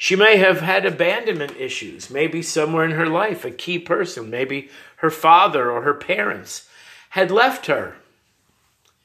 She 0.01 0.15
may 0.15 0.38
have 0.38 0.62
had 0.62 0.86
abandonment 0.86 1.58
issues, 1.58 2.10
maybe 2.10 2.41
somewhere 2.41 2.86
in 2.86 2.91
her 2.91 3.06
life, 3.06 3.44
a 3.44 3.51
key 3.51 3.77
person, 3.77 4.29
maybe 4.29 4.70
her 4.98 5.10
father 5.10 5.70
or 5.70 5.82
her 5.82 5.94
parents 5.94 6.70
had 7.10 7.29
left 7.29 7.65
her 7.65 7.98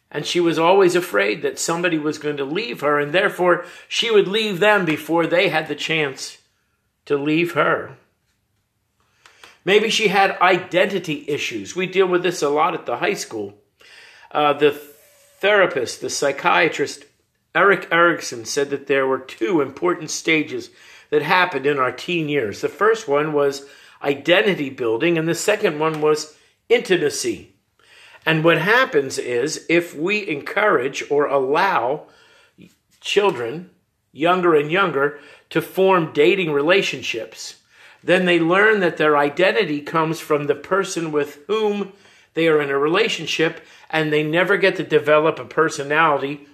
And 0.09 0.25
she 0.25 0.39
was 0.39 0.57
always 0.57 0.95
afraid 0.95 1.43
that 1.43 1.59
somebody 1.59 1.99
was 1.99 2.19
going 2.19 2.37
to 2.37 2.45
leave 2.45 2.81
her, 2.83 3.01
and 3.01 3.13
therefore 3.13 3.65
she 3.89 4.13
would 4.13 4.29
leave 4.29 4.61
them 4.61 4.85
before 4.85 5.27
they 5.27 5.49
had 5.49 5.67
the 5.67 5.75
chance 5.75 6.39
to 7.07 7.17
leave 7.19 7.55
her. 7.55 7.97
Maybe 9.65 9.91
she 9.91 10.09
had 10.09 10.39
identity 10.41 11.25
issues. 11.27 11.75
We 11.75 11.87
deal 11.87 12.07
with 12.07 12.23
this 12.23 12.41
a 12.41 12.49
lot 12.49 12.75
at 12.75 12.87
the 12.87 12.99
high 12.99 13.15
school. 13.15 13.55
Uh, 14.31 14.53
the 14.53 14.71
therapist, 15.41 16.01
the 16.01 16.11
psychiatrist, 16.11 17.07
Erik 17.55 17.89
Erikson, 17.93 18.45
said 18.45 18.71
that 18.71 18.87
there 18.87 19.07
were 19.07 19.19
two 19.19 19.61
important 19.61 20.11
stages 20.11 20.71
that 21.11 21.23
happened 21.23 21.67
in 21.67 21.79
our 21.79 21.93
teen 21.93 22.29
years. 22.29 22.61
The 22.61 22.69
first 22.69 23.07
one 23.07 23.33
was 23.33 23.67
identity 24.03 24.71
building, 24.71 25.17
and 25.17 25.29
the 25.29 25.35
second 25.35 25.79
one 25.79 26.01
was 26.01 26.37
intimacy. 26.69 27.55
And 28.27 28.43
what 28.43 28.59
happens 28.59 29.19
is 29.19 29.67
if 29.69 29.95
we 29.95 30.27
encourage 30.29 31.05
or 31.11 31.27
allow 31.27 32.07
children, 33.01 33.71
younger 34.13 34.55
and 34.55 34.71
younger, 34.71 35.21
to 35.51 35.61
form 35.61 36.13
dating 36.13 36.53
relationships, 36.53 37.61
then 38.03 38.25
they 38.25 38.41
learn 38.41 38.81
that 38.81 38.97
their 38.97 39.17
identity 39.17 39.81
comes 39.81 40.21
from 40.21 40.47
the 40.47 40.55
person 40.55 41.13
with 41.13 41.39
whom 41.47 41.93
they 42.35 42.49
are 42.49 42.61
in 42.61 42.71
a 42.71 42.79
relationship, 42.79 43.61
and 43.91 44.13
they 44.13 44.23
never 44.25 44.57
get 44.57 44.77
to 44.77 44.83
develop 44.83 45.39
a 45.39 45.45
personality 45.45 46.49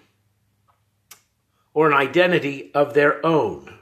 or 1.81 1.87
an 1.87 1.97
identity 1.97 2.71
of 2.75 2.93
their 2.93 3.25
own. 3.25 3.73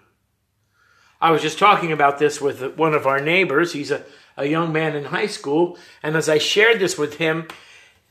I 1.20 1.32
was 1.32 1.42
just 1.42 1.58
talking 1.58 1.90
about 1.90 2.20
this 2.20 2.40
with 2.40 2.76
one 2.76 2.94
of 2.94 3.08
our 3.08 3.18
neighbors. 3.18 3.72
He's 3.72 3.90
a, 3.90 4.04
a 4.36 4.46
young 4.46 4.72
man 4.72 4.94
in 4.94 5.06
high 5.06 5.26
school. 5.26 5.76
And 6.00 6.14
as 6.14 6.28
I 6.28 6.38
shared 6.38 6.78
this 6.78 6.96
with 6.96 7.14
him, 7.14 7.48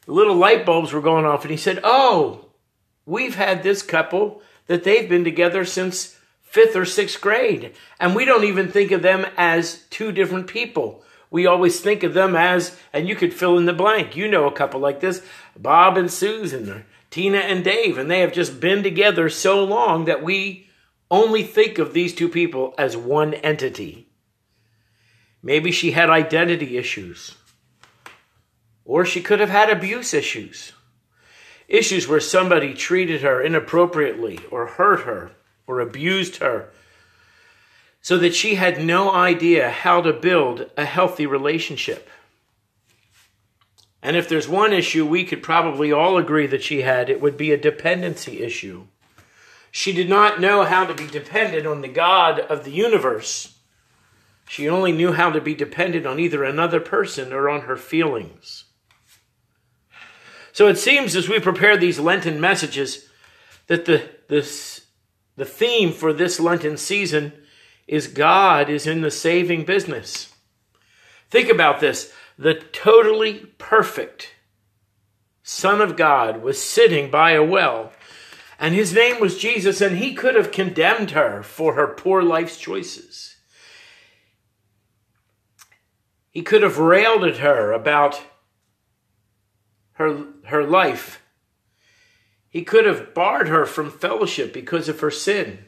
little 0.06 0.36
light 0.36 0.66
bulbs 0.66 0.92
were 0.92 1.00
going 1.00 1.24
off. 1.24 1.44
And 1.44 1.52
he 1.52 1.56
said, 1.56 1.80
Oh, 1.86 2.48
we've 3.06 3.36
had 3.36 3.64
this 3.64 3.82
couple 3.82 4.42
that 4.66 4.84
they've 4.84 5.08
been 5.08 5.24
together 5.24 5.64
since 5.64 6.20
fifth 6.42 6.76
or 6.76 6.84
sixth 6.84 7.22
grade. 7.22 7.74
And 7.98 8.14
we 8.14 8.26
don't 8.26 8.44
even 8.44 8.70
think 8.70 8.92
of 8.92 9.04
them 9.04 9.26
as 9.38 9.86
two 9.90 10.12
different 10.12 10.48
people. 10.48 11.02
We 11.32 11.46
always 11.46 11.80
think 11.80 12.04
of 12.04 12.14
them 12.14 12.36
as, 12.36 12.78
and 12.92 13.08
you 13.08 13.16
could 13.16 13.34
fill 13.34 13.58
in 13.58 13.66
the 13.66 13.72
blank. 13.72 14.18
You 14.18 14.28
know 14.28 14.48
a 14.48 14.52
couple 14.52 14.82
like 14.82 15.00
this 15.00 15.26
Bob 15.58 15.96
and 15.96 16.12
Susan, 16.12 16.70
or 16.70 16.86
Tina 17.10 17.38
and 17.38 17.64
Dave. 17.64 17.98
And 17.98 18.10
they 18.10 18.22
have 18.22 18.34
just 18.34 18.60
been 18.60 18.84
together 18.84 19.30
so 19.30 19.64
long 19.64 20.06
that 20.06 20.24
we 20.24 20.70
only 21.10 21.44
think 21.44 21.78
of 21.78 21.94
these 21.94 22.14
two 22.14 22.30
people 22.30 22.74
as 22.78 22.98
one 22.98 23.34
entity. 23.36 24.10
Maybe 25.42 25.72
she 25.72 25.92
had 25.92 26.10
identity 26.10 26.78
issues. 26.78 27.36
Or 28.84 29.06
she 29.06 29.22
could 29.22 29.40
have 29.40 29.50
had 29.50 29.70
abuse 29.70 30.14
issues. 30.14 30.74
Issues 31.68 32.08
where 32.08 32.20
somebody 32.20 32.74
treated 32.74 33.22
her 33.22 33.42
inappropriately 33.42 34.40
or 34.50 34.68
hurt 34.68 35.02
her 35.02 35.32
or 35.66 35.80
abused 35.80 36.38
her 36.38 36.70
so 38.02 38.18
that 38.18 38.34
she 38.34 38.56
had 38.56 38.82
no 38.82 39.12
idea 39.12 39.70
how 39.70 40.02
to 40.02 40.14
build 40.14 40.70
a 40.78 40.86
healthy 40.86 41.26
relationship. 41.26 42.10
And 44.08 44.16
if 44.16 44.30
there's 44.30 44.48
one 44.48 44.72
issue 44.72 45.06
we 45.06 45.26
could 45.26 45.44
probably 45.44 45.92
all 45.92 46.18
agree 46.18 46.48
that 46.48 46.64
she 46.64 46.84
had, 46.84 47.10
it 47.10 47.20
would 47.20 47.36
be 47.36 47.52
a 47.52 47.58
dependency 47.58 48.42
issue. 48.42 48.86
She 49.70 49.92
did 49.92 50.08
not 50.08 50.40
know 50.40 50.64
how 50.64 50.86
to 50.86 50.94
be 50.94 51.08
dependent 51.08 51.68
on 51.68 51.82
the 51.82 51.90
God 51.90 52.40
of 52.40 52.64
the 52.64 52.72
universe. 52.72 53.60
She 54.48 54.70
only 54.70 54.94
knew 54.94 55.12
how 55.12 55.30
to 55.32 55.42
be 55.42 55.54
dependent 55.54 56.06
on 56.06 56.22
either 56.22 56.46
another 56.46 56.80
person 56.80 57.34
or 57.34 57.50
on 57.50 57.64
her 57.64 57.76
feelings. 57.76 58.64
So 60.54 60.70
it 60.70 60.78
seems 60.78 61.14
as 61.14 61.28
we 61.28 61.42
prepare 61.42 61.76
these 61.76 62.00
Lenten 62.00 62.40
messages 62.40 63.10
that 63.68 63.84
the, 63.84 64.10
this, 64.30 64.86
the 65.36 65.44
theme 65.44 65.92
for 65.92 66.14
this 66.14 66.40
Lenten 66.40 66.78
season 66.78 67.34
is 67.90 68.08
God 68.08 68.70
is 68.70 68.88
in 68.88 69.02
the 69.02 69.12
saving 69.12 69.66
business. 69.66 70.34
Think 71.30 71.50
about 71.50 71.82
this. 71.82 72.14
The 72.38 72.56
totally 72.56 73.54
perfect 73.58 74.36
Son 75.44 75.82
of 75.82 75.96
God 75.96 76.42
was 76.42 76.62
sitting 76.62 77.10
by 77.10 77.32
a 77.32 77.44
well 77.44 77.92
and 78.60 78.74
his 78.74 78.94
name 78.94 79.20
was 79.20 79.38
Jesus, 79.38 79.82
and 79.82 79.98
he 79.98 80.14
could 80.14 80.36
have 80.36 80.52
condemned 80.52 81.12
her 81.12 81.44
for 81.44 81.74
her 81.74 81.88
poor 81.88 82.24
life's 82.24 82.58
choices. 82.58 83.36
He 86.32 86.42
could 86.42 86.64
have 86.64 86.80
railed 86.80 87.24
at 87.24 87.38
her 87.38 87.72
about 87.72 88.24
her, 89.94 90.26
her 90.46 90.64
life. 90.64 91.22
He 92.50 92.64
could 92.64 92.86
have 92.86 93.14
barred 93.14 93.48
her 93.48 93.66
from 93.66 93.92
fellowship 93.92 94.54
because 94.54 94.90
of 94.90 95.00
her 95.02 95.12
sin. 95.12 95.66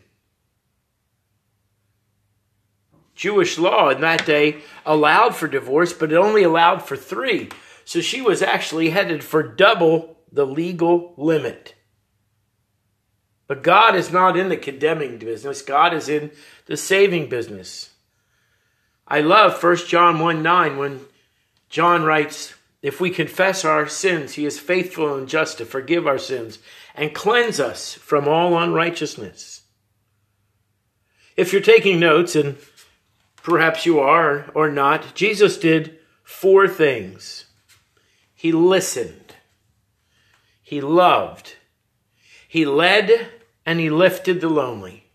Jewish 3.19 3.57
law 3.57 3.89
in 3.89 3.99
that 3.99 4.25
day 4.25 4.61
allowed 4.85 5.35
for 5.35 5.49
divorce, 5.49 5.91
but 5.91 6.13
it 6.13 6.15
only 6.15 6.41
allowed 6.41 6.81
for 6.81 6.95
three. 6.95 7.49
So 7.83 7.99
she 7.99 8.21
was 8.21 8.41
actually 8.41 8.91
headed 8.91 9.25
for 9.25 9.43
double 9.43 10.15
the 10.31 10.45
legal 10.45 11.15
limit. 11.17 11.75
But 13.45 13.61
God 13.61 13.93
is 13.93 14.09
not 14.09 14.37
in 14.37 14.47
the 14.47 14.55
condemning 14.55 15.17
business, 15.17 15.61
God 15.61 15.93
is 15.93 16.07
in 16.07 16.31
the 16.67 16.77
saving 16.77 17.27
business. 17.27 17.89
I 19.05 19.19
love 19.19 19.61
1 19.61 19.75
John 19.87 20.19
1 20.19 20.41
9 20.41 20.77
when 20.77 21.01
John 21.67 22.03
writes, 22.03 22.53
If 22.81 23.01
we 23.01 23.09
confess 23.09 23.65
our 23.65 23.89
sins, 23.89 24.35
he 24.35 24.45
is 24.45 24.61
faithful 24.61 25.17
and 25.17 25.27
just 25.27 25.57
to 25.57 25.65
forgive 25.65 26.07
our 26.07 26.19
sins 26.19 26.59
and 26.95 27.13
cleanse 27.13 27.59
us 27.59 27.95
from 27.95 28.29
all 28.29 28.57
unrighteousness. 28.57 29.63
If 31.35 31.51
you're 31.51 31.61
taking 31.61 31.99
notes, 31.99 32.33
and 32.37 32.57
perhaps 33.43 33.85
you 33.85 33.99
are 33.99 34.51
or 34.53 34.69
not, 34.69 35.13
Jesus 35.15 35.57
did 35.57 35.97
four 36.23 36.67
things. 36.67 37.45
He 38.33 38.51
listened, 38.51 39.35
he 40.61 40.81
loved, 40.81 41.55
he 42.47 42.65
led, 42.65 43.29
and 43.65 43.79
he 43.79 43.89
lifted 43.89 44.41
the 44.41 44.49
lonely. 44.49 45.05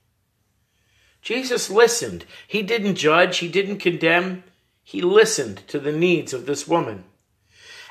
Jesus 1.24 1.70
listened. 1.70 2.26
He 2.46 2.62
didn't 2.62 2.96
judge, 2.96 3.38
he 3.38 3.48
didn't 3.48 3.78
condemn. 3.78 4.44
He 4.82 5.00
listened 5.00 5.66
to 5.68 5.80
the 5.80 5.90
needs 5.90 6.34
of 6.34 6.44
this 6.44 6.68
woman. 6.68 7.04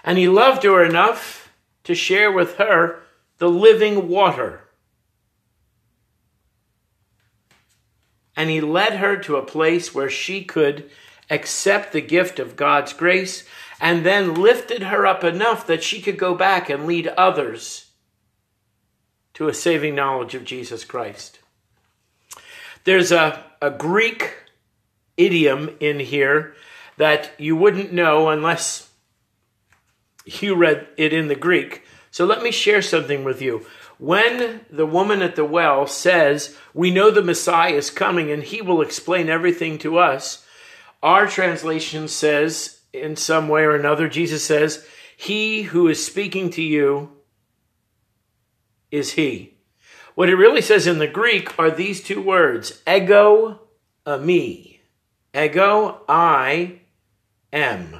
And 0.03 0.19
he 0.19 0.27
loved 0.27 0.63
her 0.63 0.85
enough 0.85 1.51
to 1.83 1.95
share 1.95 2.31
with 2.31 2.57
her 2.57 3.01
the 3.39 3.49
living 3.49 4.07
water. 4.07 4.62
And 8.35 8.49
he 8.49 8.61
led 8.61 8.93
her 8.93 9.17
to 9.17 9.35
a 9.35 9.45
place 9.45 9.93
where 9.93 10.09
she 10.09 10.43
could 10.43 10.89
accept 11.29 11.93
the 11.93 12.01
gift 12.01 12.39
of 12.39 12.55
God's 12.55 12.93
grace 12.93 13.45
and 13.79 14.05
then 14.05 14.35
lifted 14.35 14.83
her 14.83 15.05
up 15.05 15.23
enough 15.23 15.67
that 15.67 15.83
she 15.83 16.01
could 16.01 16.17
go 16.17 16.35
back 16.35 16.69
and 16.69 16.85
lead 16.85 17.07
others 17.07 17.91
to 19.33 19.47
a 19.47 19.53
saving 19.53 19.95
knowledge 19.95 20.35
of 20.35 20.45
Jesus 20.45 20.85
Christ. 20.85 21.39
There's 22.83 23.11
a, 23.11 23.43
a 23.61 23.71
Greek 23.71 24.35
idiom 25.17 25.75
in 25.79 25.99
here 25.99 26.55
that 26.97 27.31
you 27.37 27.55
wouldn't 27.55 27.93
know 27.93 28.29
unless 28.29 28.89
you 30.25 30.55
read 30.55 30.87
it 30.97 31.13
in 31.13 31.27
the 31.27 31.35
Greek. 31.35 31.83
So 32.11 32.25
let 32.25 32.43
me 32.43 32.51
share 32.51 32.81
something 32.81 33.23
with 33.23 33.41
you. 33.41 33.65
When 33.99 34.61
the 34.69 34.85
woman 34.85 35.21
at 35.21 35.35
the 35.35 35.45
well 35.45 35.87
says, 35.87 36.55
We 36.73 36.91
know 36.91 37.11
the 37.11 37.21
Messiah 37.21 37.73
is 37.73 37.89
coming 37.89 38.31
and 38.31 38.43
he 38.43 38.61
will 38.61 38.81
explain 38.81 39.29
everything 39.29 39.77
to 39.79 39.97
us, 39.97 40.45
our 41.01 41.27
translation 41.27 42.07
says, 42.07 42.79
in 42.93 43.15
some 43.15 43.47
way 43.47 43.63
or 43.63 43.75
another, 43.75 44.07
Jesus 44.07 44.43
says, 44.43 44.85
He 45.17 45.63
who 45.63 45.87
is 45.87 46.05
speaking 46.05 46.49
to 46.51 46.61
you 46.61 47.11
is 48.91 49.13
he. 49.13 49.55
What 50.15 50.29
it 50.29 50.35
really 50.35 50.61
says 50.61 50.85
in 50.85 50.99
the 50.99 51.07
Greek 51.07 51.57
are 51.57 51.71
these 51.71 52.03
two 52.03 52.21
words 52.21 52.81
ego 52.87 53.61
eimi. 54.05 54.79
Ego, 55.35 56.01
I 56.07 56.81
am. 57.51 57.95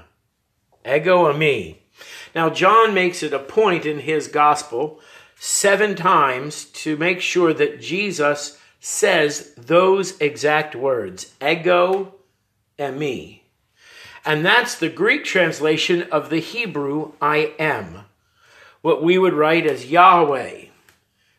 Ego 0.86 1.34
eimi. 1.34 1.78
Now, 2.36 2.50
John 2.50 2.94
makes 2.94 3.24
it 3.24 3.34
a 3.34 3.40
point 3.40 3.86
in 3.86 4.00
his 4.00 4.28
gospel 4.28 5.00
seven 5.44 5.96
times 5.96 6.66
to 6.66 6.96
make 6.98 7.22
sure 7.22 7.54
that 7.54 7.82
Jesus 7.82 8.60
says 8.80 9.54
those 9.56 10.20
exact 10.20 10.76
words 10.76 11.34
ego 11.42 12.14
eimi. 12.80 13.40
And 14.26 14.46
that's 14.46 14.76
the 14.76 14.90
Greek 14.90 15.26
translation 15.26 16.04
of 16.04 16.30
the 16.30 16.40
Hebrew 16.40 17.14
I 17.22 17.54
am, 17.60 18.06
what 18.82 19.04
we 19.04 19.18
would 19.18 19.34
write 19.34 19.66
as 19.66 19.92
Yahweh 19.92 20.68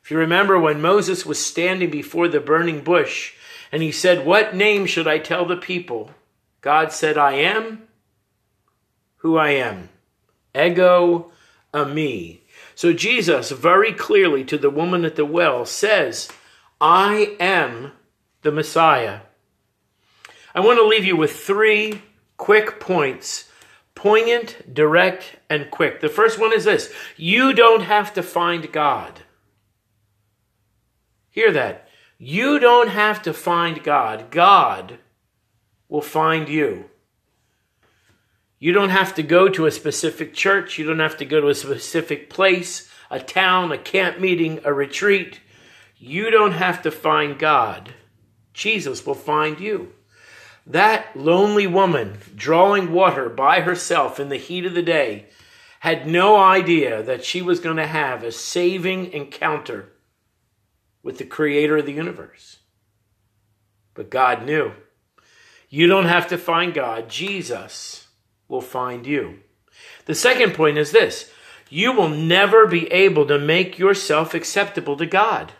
if 0.05 0.11
you 0.11 0.19
remember 0.19 0.61
when 0.61 0.83
Moses 0.83 1.25
was 1.25 1.45
standing 1.45 1.89
before 1.89 2.29
the 2.29 2.39
burning 2.39 2.85
bush 2.85 3.33
and 3.73 3.83
he 3.83 3.91
said, 3.91 4.27
What 4.27 4.55
name 4.55 4.85
should 4.85 5.09
I 5.09 5.17
tell 5.19 5.47
the 5.47 5.57
people? 5.57 6.11
God 6.61 6.93
said, 6.93 7.17
I 7.17 7.37
am 7.37 7.85
who 9.17 9.39
I 9.39 9.53
am. 9.53 9.89
Ego 10.55 11.33
eimi. 11.73 12.41
So 12.75 12.93
Jesus, 12.93 13.51
very 13.51 13.93
clearly 13.93 14.45
to 14.45 14.59
the 14.59 14.71
woman 14.71 15.05
at 15.05 15.17
the 15.17 15.25
well, 15.25 15.65
says, 15.65 16.29
I 16.81 17.37
am 17.39 17.93
the 18.43 18.53
Messiah. 18.53 19.21
I 20.55 20.61
want 20.61 20.79
to 20.79 20.87
leave 20.87 21.05
you 21.05 21.17
with 21.17 21.37
three 21.37 22.03
quick 22.37 22.81
points 22.81 23.51
poignant, 23.95 24.75
direct, 24.75 25.37
and 25.49 25.71
quick. 25.71 26.01
The 26.01 26.09
first 26.09 26.39
one 26.39 26.53
is 26.53 26.65
this 26.65 26.93
you 27.17 27.53
don't 27.53 27.83
have 27.83 28.13
to 28.15 28.23
find 28.23 28.71
God. 28.73 29.21
Hear 31.31 31.53
that. 31.53 31.89
You 32.19 32.59
don't 32.59 32.89
have 32.89 33.23
to 33.23 33.33
find 33.33 33.83
God. 33.83 34.31
God 34.31 34.99
will 35.89 36.03
find 36.03 36.49
you. 36.49 36.91
You 38.59 38.73
don't 38.73 38.91
have 38.91 39.15
to 39.17 39.23
go 39.23 39.49
to 39.49 39.67
a 39.67 39.71
specific 39.71 40.35
church. 40.35 40.79
You 40.79 40.87
don't 40.87 41.01
have 41.01 41.17
to 41.19 41.25
go 41.25 41.41
to 41.41 41.49
a 41.49 41.55
specific 41.55 42.31
place, 42.31 42.89
a 43.11 43.21
town, 43.21 43.73
a 43.73 43.79
camp 43.79 44.21
meeting, 44.21 44.61
a 44.65 44.73
retreat. 44.73 45.41
You 45.97 46.31
don't 46.31 46.53
have 46.53 46.83
to 46.83 46.91
find 46.91 47.39
God. 47.39 47.95
Jesus 48.53 49.05
will 49.05 49.15
find 49.15 49.59
you. 49.59 49.93
That 50.67 51.15
lonely 51.15 51.67
woman 51.67 52.19
drawing 52.35 52.93
water 52.93 53.29
by 53.29 53.61
herself 53.61 54.19
in 54.19 54.29
the 54.29 54.37
heat 54.37 54.65
of 54.65 54.75
the 54.75 54.83
day 54.83 55.27
had 55.81 56.07
no 56.07 56.37
idea 56.37 57.03
that 57.03 57.25
she 57.25 57.43
was 57.43 57.61
going 57.61 57.77
to 57.77 57.87
have 57.87 58.23
a 58.23 58.33
saving 58.33 59.13
encounter 59.13 59.93
with 61.03 61.19
the 61.19 61.27
creator 61.27 61.77
of 61.77 61.87
the 61.87 61.93
universe. 61.93 62.61
But 63.93 64.09
God 64.09 64.47
knew. 64.47 64.73
You 65.69 65.87
don't 65.87 66.07
have 66.07 66.29
to 66.29 66.39
find 66.39 66.73
God, 66.73 67.11
Jesus 67.11 68.04
will 68.49 68.61
find 68.61 69.07
you. 69.07 69.41
The 70.07 70.15
second 70.15 70.55
point 70.55 70.79
is 70.79 70.93
this 70.93 71.31
you 71.69 71.93
will 71.93 72.09
never 72.09 72.67
be 72.67 72.87
able 72.93 73.27
to 73.27 73.39
make 73.39 73.79
yourself 73.79 74.35
acceptable 74.35 74.97
to 74.97 75.07
God. 75.07 75.53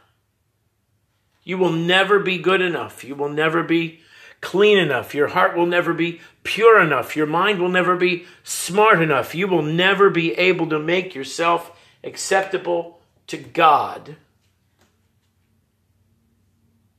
You 1.43 1.59
will 1.59 1.73
never 1.73 2.19
be 2.19 2.39
good 2.39 2.61
enough. 2.61 3.05
You 3.05 3.15
will 3.15 3.29
never 3.29 3.63
be 3.63 4.01
clean 4.41 4.79
enough. 4.79 5.15
Your 5.15 5.29
heart 5.29 5.57
will 5.57 5.67
never 5.67 5.93
be 5.93 6.21
pure 6.43 6.81
enough. 6.81 7.17
Your 7.17 7.27
mind 7.27 7.59
will 7.59 7.69
never 7.69 7.97
be 7.97 8.27
smart 8.43 9.03
enough. 9.03 9.35
You 9.35 9.49
will 9.49 9.63
never 9.63 10.11
be 10.11 10.33
able 10.33 10.69
to 10.69 10.79
make 10.79 11.15
yourself 11.15 11.79
acceptable 12.03 13.01
to 13.27 13.37
God. 13.37 14.17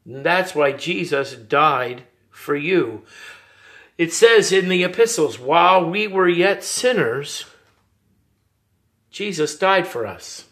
And 0.06 0.26
that's 0.26 0.54
why 0.54 0.72
Jesus 0.72 1.36
died 1.36 2.04
for 2.30 2.56
you. 2.56 3.04
It 3.98 4.12
says 4.12 4.52
in 4.52 4.68
the 4.68 4.84
epistles, 4.84 5.40
while 5.40 5.90
we 5.90 6.08
were 6.08 6.28
yet 6.28 6.64
sinners, 6.64 7.46
Jesus 9.10 9.58
died 9.58 9.88
for 9.88 10.06
us. 10.06 10.46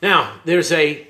Now, 0.00 0.40
there's 0.44 0.70
a 0.70 1.06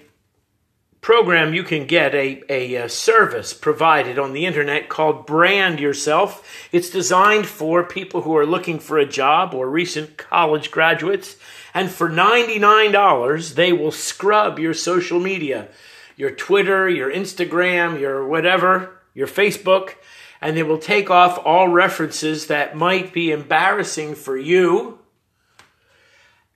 program 1.01 1.55
you 1.55 1.63
can 1.63 1.87
get 1.87 2.15
a, 2.15 2.43
a, 2.49 2.89
service 2.89 3.55
provided 3.55 4.19
on 4.19 4.33
the 4.33 4.45
internet 4.45 4.89
called 4.89 5.27
brand 5.27 5.81
yourself 5.81 6.69
it's 6.73 6.91
designed 6.91 7.47
for 7.47 7.83
people 7.83 8.23
who 8.23 8.37
are 8.37 8.45
looking 8.45 8.79
for 8.79 8.99
a 8.99 9.07
job 9.09 9.55
or 9.55 9.69
recent 9.69 10.19
college 10.19 10.71
graduates 10.71 11.37
and 11.73 11.91
for 11.91 12.11
$99 12.11 13.55
they 13.55 13.73
will 13.73 13.91
scrub 13.91 14.59
your 14.59 14.75
social 14.75 15.19
media 15.19 15.69
your 16.17 16.31
twitter 16.31 16.89
your 16.89 17.11
instagram 17.11 17.99
your 17.99 18.27
whatever 18.27 19.01
your 19.15 19.27
facebook 19.27 19.95
and 20.41 20.57
they 20.57 20.63
will 20.63 20.79
take 20.79 21.11
off 21.11 21.39
all 21.45 21.69
references 21.69 22.47
that 22.47 22.77
might 22.77 23.13
be 23.13 23.31
embarrassing 23.31 24.15
for 24.15 24.37
you 24.37 24.99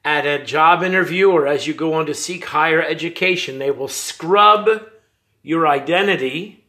at 0.05 0.27
a 0.27 0.44
job 0.44 0.83
interview 0.83 1.31
or 1.31 1.47
as 1.47 1.66
you 1.66 1.75
go 1.75 1.94
on 1.94 2.07
to 2.07 2.14
seek 2.14 2.47
higher 2.47 2.83
education. 2.83 3.59
They 3.59 3.70
will 3.70 3.88
scrub 3.88 4.68
your 5.42 5.66
identity 5.66 6.64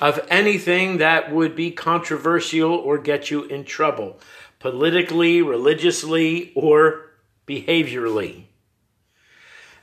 of 0.00 0.24
anything 0.28 0.98
that 0.98 1.32
would 1.32 1.54
be 1.54 1.70
controversial 1.70 2.72
or 2.72 2.98
get 2.98 3.30
you 3.30 3.44
in 3.44 3.64
trouble, 3.64 4.18
politically, 4.58 5.40
religiously, 5.40 6.52
or 6.54 7.10
behaviorally. 7.46 8.44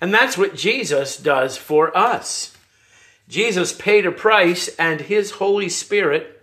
And 0.02 0.14
that's 0.14 0.38
what 0.38 0.56
Jesus 0.56 1.16
does 1.16 1.58
for 1.58 1.96
us. 1.96 2.56
Jesus 3.30 3.72
paid 3.72 4.06
a 4.06 4.12
price, 4.12 4.68
and 4.76 5.00
his 5.00 5.32
Holy 5.32 5.70
Spirit 5.70 6.41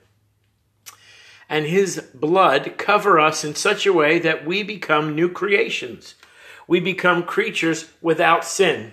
and 1.49 1.67
his 1.67 2.01
blood 2.15 2.75
cover 2.77 3.19
us 3.19 3.45
in 3.45 3.55
such 3.55 3.87
a 3.87 3.93
way 3.93 4.19
that 4.19 4.47
we 4.47 4.63
become 4.63 5.15
new 5.15 5.31
creations 5.31 6.15
we 6.69 6.79
become 6.79 7.25
creatures 7.25 7.91
without 8.01 8.45
sin. 8.45 8.93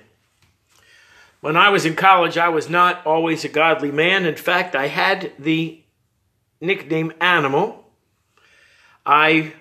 When 1.42 1.58
I 1.58 1.70
was 1.70 1.86
in 1.86 1.96
college, 1.96 2.38
I 2.38 2.50
was 2.50 2.70
not 2.70 3.06
always 3.06 3.46
a 3.46 3.50
godly 3.50 3.92
man. 3.92 4.26
In 4.26 4.36
fact, 4.36 4.76
I 4.76 4.88
had 4.88 5.34
the 5.38 5.84
nickname 6.60 7.14
Animal. 7.22 7.84
I 9.06 9.54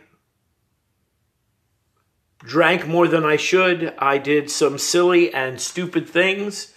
drank 2.39 2.87
more 2.87 3.09
than 3.09 3.25
I 3.25 3.37
should. 3.37 3.93
I 3.99 4.17
did 4.17 4.51
some 4.51 4.79
silly 4.79 5.35
and 5.35 5.61
stupid 5.61 6.09
things. 6.09 6.73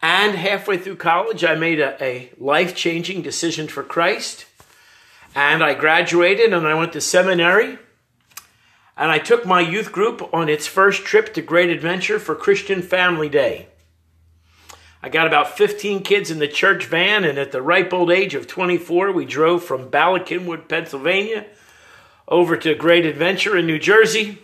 And 0.00 0.34
halfway 0.34 0.78
through 0.78 0.96
college, 0.96 1.44
I 1.44 1.54
made 1.54 1.80
a, 1.80 2.02
a 2.02 2.32
life 2.38 2.74
changing 2.74 3.22
decision 3.22 3.68
for 3.68 3.82
Christ. 3.82 4.46
And 5.34 5.62
I 5.62 5.74
graduated 5.74 6.52
and 6.52 6.66
I 6.66 6.74
went 6.74 6.92
to 6.92 7.00
seminary 7.00 7.78
and 8.96 9.10
I 9.10 9.18
took 9.18 9.46
my 9.46 9.60
youth 9.60 9.90
group 9.90 10.32
on 10.32 10.48
its 10.48 10.66
first 10.66 11.04
trip 11.04 11.32
to 11.34 11.42
Great 11.42 11.70
Adventure 11.70 12.18
for 12.18 12.34
Christian 12.34 12.82
Family 12.82 13.28
Day. 13.28 13.68
I 15.02 15.08
got 15.08 15.26
about 15.26 15.56
15 15.56 16.02
kids 16.02 16.30
in 16.30 16.38
the 16.38 16.46
church 16.46 16.86
van, 16.86 17.24
and 17.24 17.36
at 17.36 17.50
the 17.50 17.60
ripe 17.60 17.92
old 17.92 18.12
age 18.12 18.36
of 18.36 18.46
24, 18.46 19.10
we 19.10 19.24
drove 19.24 19.64
from 19.64 19.88
Bala 19.88 20.20
Cynwyd, 20.20 20.68
Pennsylvania, 20.68 21.46
over 22.28 22.56
to 22.56 22.76
Great 22.76 23.04
Adventure 23.04 23.56
in 23.56 23.66
New 23.66 23.80
Jersey. 23.80 24.38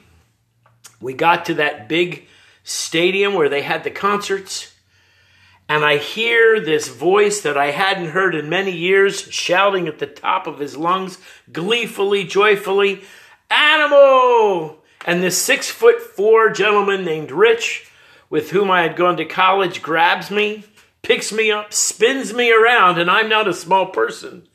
We 1.00 1.14
got 1.14 1.44
to 1.44 1.54
that 1.54 1.88
big 1.88 2.26
stadium 2.64 3.34
where 3.34 3.48
they 3.48 3.62
had 3.62 3.84
the 3.84 3.90
concerts, 3.90 4.74
and 5.68 5.84
I 5.84 5.98
hear 5.98 6.60
this 6.60 6.88
voice 6.88 7.42
that 7.42 7.56
I 7.56 7.72
hadn't 7.72 8.10
heard 8.10 8.34
in 8.34 8.48
many 8.48 8.72
years 8.72 9.20
shouting 9.20 9.86
at 9.86 9.98
the 9.98 10.06
top 10.06 10.46
of 10.46 10.58
his 10.58 10.76
lungs, 10.76 11.18
gleefully, 11.52 12.24
joyfully, 12.24 13.02
Animal! 13.50 14.78
And 15.06 15.22
this 15.22 15.40
six 15.40 15.70
foot 15.70 16.00
four 16.00 16.50
gentleman 16.50 17.04
named 17.04 17.30
Rich, 17.30 17.90
with 18.28 18.50
whom 18.50 18.70
I 18.70 18.82
had 18.82 18.96
gone 18.96 19.16
to 19.16 19.24
college, 19.24 19.80
grabs 19.80 20.30
me, 20.30 20.64
picks 21.02 21.32
me 21.32 21.50
up, 21.50 21.72
spins 21.72 22.34
me 22.34 22.52
around, 22.52 22.98
and 22.98 23.10
I'm 23.10 23.28
not 23.28 23.48
a 23.48 23.54
small 23.54 23.86
person. 23.86 24.46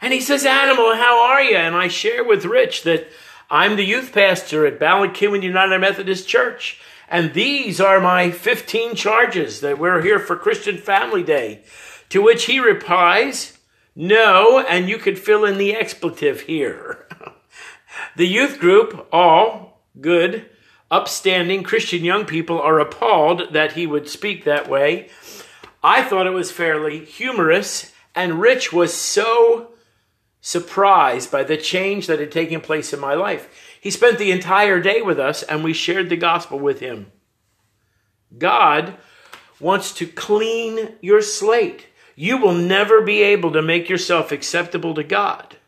And 0.00 0.12
he 0.12 0.20
says, 0.20 0.46
Animal, 0.46 0.94
how 0.94 1.22
are 1.22 1.42
you? 1.42 1.56
And 1.56 1.74
I 1.74 1.88
share 1.88 2.24
with 2.24 2.44
Rich 2.44 2.84
that 2.84 3.08
I'm 3.50 3.76
the 3.76 3.84
youth 3.84 4.12
pastor 4.12 4.66
at 4.66 4.78
Cynwyd 4.78 5.42
United 5.42 5.78
Methodist 5.78 6.28
Church. 6.28 6.80
And 7.14 7.32
these 7.32 7.80
are 7.80 8.00
my 8.00 8.32
15 8.32 8.96
charges 8.96 9.60
that 9.60 9.78
we're 9.78 10.02
here 10.02 10.18
for 10.18 10.34
Christian 10.34 10.76
Family 10.76 11.22
Day. 11.22 11.62
To 12.08 12.20
which 12.20 12.46
he 12.46 12.58
replies, 12.58 13.56
No, 13.94 14.58
and 14.58 14.88
you 14.88 14.98
could 14.98 15.16
fill 15.16 15.44
in 15.44 15.56
the 15.56 15.76
expletive 15.76 16.40
here. 16.40 17.06
The 18.16 18.26
youth 18.26 18.58
group, 18.58 19.06
all 19.12 19.84
good, 20.00 20.50
upstanding 20.90 21.62
Christian 21.62 22.02
young 22.02 22.24
people, 22.24 22.60
are 22.60 22.80
appalled 22.80 23.52
that 23.52 23.74
he 23.74 23.86
would 23.86 24.08
speak 24.08 24.42
that 24.42 24.68
way. 24.68 25.08
I 25.84 26.02
thought 26.02 26.26
it 26.26 26.30
was 26.30 26.50
fairly 26.50 27.04
humorous, 27.04 27.92
and 28.16 28.40
Rich 28.40 28.72
was 28.72 28.92
so 28.92 29.74
surprised 30.40 31.30
by 31.30 31.44
the 31.44 31.56
change 31.56 32.08
that 32.08 32.18
had 32.18 32.32
taken 32.32 32.60
place 32.60 32.92
in 32.92 32.98
my 32.98 33.14
life. 33.14 33.73
He 33.84 33.90
spent 33.90 34.16
the 34.16 34.30
entire 34.30 34.80
day 34.80 35.02
with 35.02 35.18
us, 35.18 35.42
and 35.42 35.62
we 35.62 35.74
shared 35.74 36.08
the 36.08 36.16
gospel 36.16 36.58
with 36.58 36.80
him. 36.80 37.12
God 38.38 38.96
wants 39.60 39.92
to 39.96 40.06
clean 40.06 40.94
your 41.02 41.20
slate. 41.20 41.88
You 42.16 42.38
will 42.38 42.54
never 42.54 43.02
be 43.02 43.20
able 43.20 43.52
to 43.52 43.60
make 43.60 43.90
yourself 43.90 44.32
acceptable 44.32 44.94
to 44.94 45.04
God. 45.04 45.58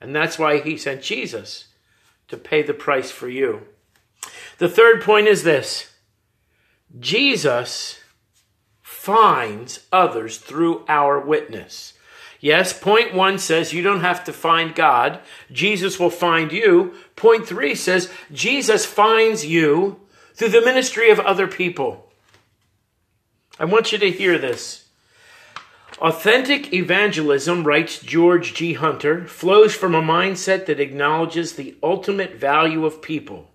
And 0.00 0.14
that's 0.14 0.38
why 0.38 0.60
he 0.60 0.76
sent 0.76 1.02
Jesus 1.02 1.66
to 2.28 2.36
pay 2.36 2.62
the 2.62 2.74
price 2.74 3.10
for 3.10 3.28
you. 3.28 3.62
The 4.58 4.68
third 4.68 5.02
point 5.02 5.26
is 5.26 5.42
this 5.42 5.90
Jesus 7.00 7.98
finds 8.82 9.84
others 9.90 10.38
through 10.38 10.84
our 10.86 11.18
witness. 11.18 11.94
Yes, 12.40 12.72
point 12.72 13.14
one 13.14 13.38
says 13.38 13.72
you 13.72 13.82
don't 13.82 14.00
have 14.00 14.24
to 14.24 14.32
find 14.32 14.74
God, 14.74 15.20
Jesus 15.52 16.00
will 16.00 16.10
find 16.10 16.50
you. 16.50 16.94
Point 17.14 17.46
three 17.46 17.74
says 17.74 18.10
Jesus 18.32 18.86
finds 18.86 19.44
you 19.44 20.00
through 20.34 20.48
the 20.48 20.62
ministry 20.62 21.10
of 21.10 21.20
other 21.20 21.46
people. 21.46 22.10
I 23.58 23.66
want 23.66 23.92
you 23.92 23.98
to 23.98 24.10
hear 24.10 24.38
this. 24.38 24.86
Authentic 25.98 26.72
evangelism, 26.72 27.64
writes 27.64 27.98
George 27.98 28.54
G. 28.54 28.72
Hunter, 28.72 29.26
flows 29.26 29.74
from 29.74 29.94
a 29.94 30.00
mindset 30.00 30.64
that 30.64 30.80
acknowledges 30.80 31.52
the 31.52 31.76
ultimate 31.82 32.36
value 32.36 32.86
of 32.86 33.02
people 33.02 33.50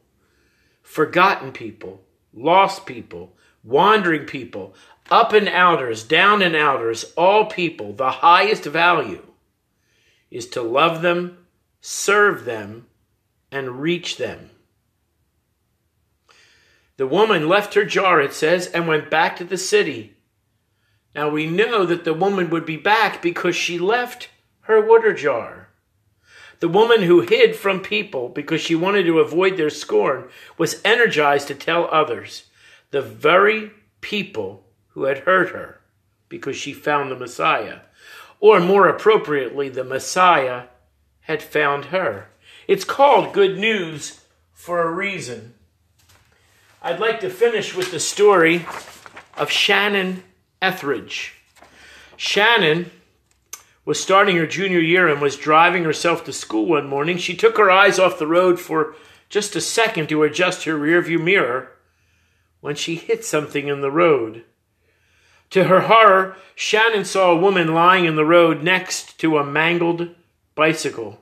forgotten 0.86 1.52
people, 1.52 2.02
lost 2.32 2.86
people, 2.86 3.36
wandering 3.66 4.26
people, 4.26 4.76
up 5.10 5.34
and 5.34 5.50
outers, 5.50 6.04
down 6.04 6.42
and 6.42 6.56
outers, 6.56 7.14
all 7.18 7.46
people, 7.46 7.94
the 7.94 8.12
highest 8.12 8.64
value 8.64 9.24
is 10.32 10.48
to 10.48 10.62
love 10.62 11.02
them, 11.02 11.46
serve 11.82 12.46
them, 12.46 12.88
and 13.52 13.82
reach 13.82 14.18
them. 14.18 14.50
The 16.98 17.08
woman 17.08 17.50
left 17.50 17.74
her 17.74 17.86
jar, 17.86 18.22
it 18.22 18.34
says, 18.34 18.68
and 18.68 18.88
went 18.88 19.10
back 19.10 19.36
to 19.38 19.44
the 19.44 19.58
city. 19.58 20.16
Now 21.14 21.30
we 21.30 21.46
know 21.46 21.86
that 21.86 22.04
the 22.04 22.14
woman 22.14 22.50
would 22.50 22.66
be 22.66 22.78
back 22.78 23.22
because 23.22 23.56
she 23.56 23.78
left 23.78 24.30
her 24.62 24.86
water 24.86 25.14
jar. 25.14 25.70
The 26.60 26.70
woman 26.70 27.04
who 27.04 27.22
hid 27.22 27.56
from 27.56 27.82
people 27.82 28.30
because 28.30 28.62
she 28.62 28.76
wanted 28.76 29.04
to 29.04 29.20
avoid 29.20 29.58
their 29.58 29.70
scorn 29.70 30.30
was 30.58 30.82
energized 30.86 31.48
to 31.50 31.56
tell 31.56 31.88
others, 31.92 32.46
the 32.96 33.02
very 33.02 33.72
people 34.00 34.64
who 34.92 35.04
had 35.04 35.18
hurt 35.18 35.50
her, 35.50 35.82
because 36.30 36.56
she 36.56 36.72
found 36.72 37.12
the 37.12 37.16
Messiah. 37.18 37.80
Or 38.40 38.62
more 38.62 38.88
appropriately, 38.88 39.68
the 39.68 39.84
Messiah 39.84 40.68
had 41.20 41.44
found 41.44 41.86
her. 41.88 42.30
It's 42.70 42.86
called 42.86 43.34
good 43.34 43.60
news 43.60 44.22
for 44.54 44.82
a 44.82 44.90
reason. 44.90 45.56
I'd 46.82 47.02
like 47.02 47.20
to 47.20 47.30
finish 47.30 47.76
with 47.76 47.92
the 47.92 48.00
story 48.00 48.66
of 49.36 49.52
Shannon 49.52 50.24
Ethridge. 50.62 51.34
Shannon 52.16 52.92
was 53.84 54.02
starting 54.02 54.38
her 54.38 54.48
junior 54.48 54.80
year 54.80 55.10
and 55.10 55.20
was 55.20 55.36
driving 55.36 55.84
herself 55.84 56.24
to 56.24 56.32
school 56.32 56.68
one 56.68 56.88
morning. 56.88 57.18
She 57.18 57.36
took 57.36 57.58
her 57.58 57.70
eyes 57.70 58.00
off 58.00 58.20
the 58.20 58.26
road 58.26 58.58
for 58.58 58.96
just 59.28 59.54
a 59.58 59.60
second 59.60 60.08
to 60.08 60.24
adjust 60.24 60.64
her 60.64 60.78
rearview 60.78 61.22
mirror 61.22 61.75
when 62.66 62.76
she 62.76 62.96
hit 62.96 63.24
something 63.24 63.68
in 63.68 63.82
the 63.82 63.92
road. 63.92 64.44
To 65.52 65.66
her 65.66 65.82
horror, 65.82 66.36
Shannon 66.56 67.06
saw 67.06 67.30
a 67.32 67.40
woman 67.40 67.76
lying 67.76 68.06
in 68.06 68.16
the 68.16 68.26
road 68.26 68.64
next 68.64 69.20
to 69.20 69.38
a 69.38 69.46
mangled 69.46 70.16
bicycle. 70.56 71.20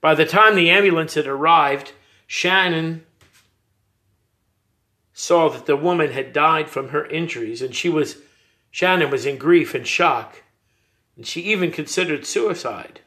By 0.00 0.14
the 0.14 0.24
time 0.24 0.54
the 0.54 0.70
ambulance 0.70 1.12
had 1.12 1.26
arrived, 1.26 1.92
Shannon 2.26 3.04
saw 5.12 5.50
that 5.50 5.66
the 5.66 5.76
woman 5.76 6.12
had 6.12 6.32
died 6.32 6.70
from 6.70 6.88
her 6.88 7.04
injuries 7.04 7.60
and 7.60 7.74
she 7.74 7.90
was 7.90 8.16
Shannon 8.70 9.10
was 9.10 9.26
in 9.26 9.36
grief 9.36 9.74
and 9.74 9.86
shock 9.86 10.42
and 11.16 11.26
she 11.26 11.42
even 11.42 11.70
considered 11.70 12.24
suicide. 12.24 13.00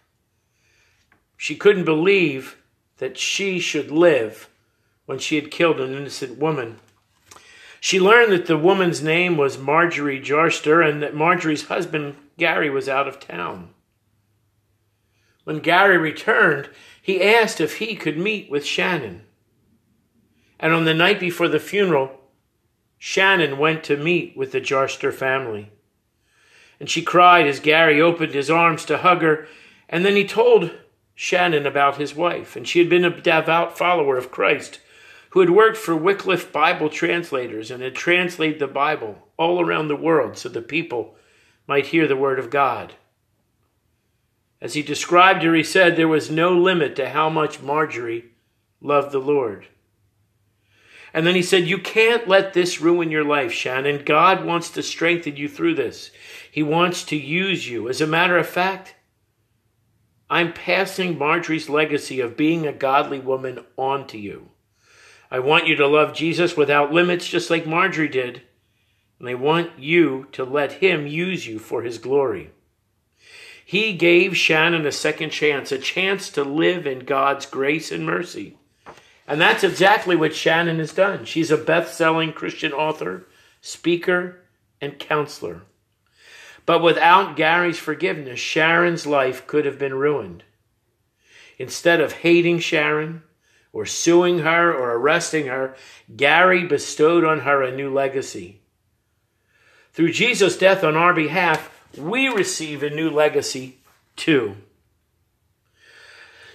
She 1.36 1.56
couldn't 1.56 1.86
believe 1.86 2.58
that 3.00 3.18
she 3.18 3.58
should 3.58 3.90
live 3.90 4.52
when 5.08 5.18
she 5.18 5.38
had 5.38 5.50
killed 5.50 5.82
an 5.82 5.96
innocent 5.96 6.38
woman. 6.38 6.78
She 7.82 8.00
learned 8.00 8.32
that 8.32 8.46
the 8.46 8.58
woman's 8.58 9.04
name 9.04 9.36
was 9.36 9.58
Marjorie 9.58 10.22
Jarstfer 10.22 10.88
and 10.88 11.04
that 11.04 11.14
Marjorie's 11.14 11.66
husband, 11.66 12.16
Gary, 12.38 12.70
was 12.70 12.88
out 12.88 13.10
of 13.10 13.20
town. 13.20 13.72
When 15.44 15.60
Gary 15.60 15.98
returned, 15.98 16.70
he 17.02 17.22
asked 17.22 17.60
if 17.60 17.80
he 17.80 17.98
could 17.98 18.18
meet 18.18 18.50
with 18.50 18.66
Shannon. 18.66 19.24
And 20.58 20.72
on 20.72 20.86
the 20.86 20.94
night 20.94 21.20
before 21.20 21.50
the 21.50 21.60
funeral, 21.60 22.22
Shannon 22.98 23.58
went 23.58 23.84
to 23.86 23.98
meet 23.98 24.38
with 24.38 24.54
the 24.54 24.62
Jarstfer 24.62 25.14
family 25.14 25.72
and 26.82 26.90
she 26.90 27.04
cried 27.04 27.46
as 27.46 27.60
Gary 27.60 28.02
opened 28.02 28.34
his 28.34 28.50
arms 28.50 28.86
to 28.86 28.98
hug 28.98 29.22
her. 29.22 29.48
And 29.88 30.04
then 30.04 30.16
he 30.16 30.26
told 30.26 30.72
Shannon 31.14 31.68
about 31.68 31.98
his 31.98 32.16
wife, 32.16 32.56
and 32.56 32.68
she 32.68 32.80
had 32.80 32.90
been 32.90 33.06
a 33.06 33.22
devout 33.22 33.78
follower 33.78 34.18
of 34.18 34.32
Christ 34.32 34.80
who 35.32 35.40
had 35.40 35.50
worked 35.50 35.78
for 35.78 35.96
Wycliffe 35.96 36.52
Bible 36.52 36.90
translators 36.90 37.72
and 37.72 37.82
had 37.82 37.96
translated 37.96 38.60
the 38.60 38.68
Bible 38.68 39.28
all 39.38 39.62
around 39.62 39.88
the 39.88 39.96
world 39.96 40.38
so 40.38 40.50
the 40.50 40.62
people 40.62 41.16
might 41.68 41.88
hear 41.88 42.08
the 42.08 42.18
Word 42.18 42.38
of 42.38 42.50
God. 42.50 42.94
As 44.62 44.74
he 44.74 44.84
described 44.84 45.42
her, 45.44 45.56
he 45.56 45.64
said 45.64 45.96
there 45.96 46.08
was 46.08 46.30
no 46.30 46.52
limit 46.52 46.96
to 46.98 47.10
how 47.10 47.30
much 47.30 47.62
Marjorie 47.62 48.26
loved 48.82 49.12
the 49.12 49.20
Lord. 49.20 49.68
And 51.14 51.26
then 51.26 51.36
he 51.36 51.42
said, 51.42 51.68
You 51.68 51.78
can't 51.78 52.28
let 52.28 52.54
this 52.54 52.80
ruin 52.80 53.10
your 53.10 53.26
life, 53.26 53.52
Shannon. 53.52 54.04
God 54.06 54.46
wants 54.46 54.70
to 54.72 54.84
strengthen 54.84 55.36
you 55.36 55.50
through 55.50 55.76
this. 55.76 56.12
He 56.52 56.62
wants 56.62 57.04
to 57.06 57.16
use 57.16 57.68
you. 57.68 57.90
As 57.90 58.02
a 58.02 58.08
matter 58.08 58.38
of 58.38 58.48
fact, 58.48 58.96
I'm 60.30 60.54
passing 60.54 61.18
Marjorie's 61.18 61.70
legacy 61.70 62.20
of 62.20 62.38
being 62.38 62.68
a 62.68 62.72
godly 62.72 63.20
woman 63.20 63.66
on 63.78 64.08
to 64.08 64.18
you. 64.18 64.51
I 65.32 65.40
want 65.40 65.66
you 65.66 65.78
to 65.78 65.88
love 65.88 66.14
Jesus 66.14 66.58
without 66.58 66.92
limits, 66.92 67.26
just 67.26 67.50
like 67.50 67.66
Marjorie 67.66 68.10
did. 68.10 68.42
And 69.18 69.30
I 69.30 69.36
want 69.36 69.80
you 69.80 70.28
to 70.34 70.44
let 70.44 70.74
him 70.74 71.08
use 71.08 71.48
you 71.48 71.58
for 71.58 71.84
his 71.84 71.98
glory. 71.98 72.52
He 73.66 73.94
gave 73.94 74.36
Shannon 74.36 74.86
a 74.86 74.92
second 74.92 75.30
chance, 75.30 75.72
a 75.72 75.80
chance 75.80 76.30
to 76.32 76.44
live 76.44 76.86
in 76.86 77.00
God's 77.00 77.46
grace 77.46 77.90
and 77.90 78.06
mercy. 78.06 78.58
And 79.26 79.40
that's 79.40 79.64
exactly 79.64 80.18
what 80.18 80.36
Shannon 80.36 80.80
has 80.80 80.92
done. 80.92 81.24
She's 81.24 81.52
a 81.52 81.58
best 81.58 81.98
selling 81.98 82.34
Christian 82.34 82.74
author, 82.74 83.28
speaker, 83.62 84.42
and 84.82 85.00
counselor. 85.00 85.62
But 86.66 86.84
without 86.84 87.38
Gary's 87.38 87.80
forgiveness, 87.80 88.40
Sharon's 88.40 89.08
life 89.08 89.48
could 89.48 89.64
have 89.64 89.80
been 89.80 89.94
ruined. 89.94 90.44
Instead 91.58 92.02
of 92.02 92.12
hating 92.12 92.60
Sharon, 92.60 93.24
or 93.74 93.86
suing 93.86 94.40
her, 94.40 94.74
or 94.74 94.96
arresting 94.96 95.48
her, 95.48 95.76
Gary 96.16 96.66
bestowed 96.66 97.24
on 97.24 97.42
her 97.42 97.64
a 97.64 97.76
new 97.76 97.92
legacy. 97.94 98.60
Through 99.94 100.12
Jesus' 100.12 100.58
death 100.58 100.84
on 100.84 100.96
our 100.96 101.14
behalf, 101.14 101.70
we 101.98 102.28
receive 102.28 102.84
a 102.84 102.90
new 102.90 103.10
legacy 103.10 103.78
too. 104.16 104.56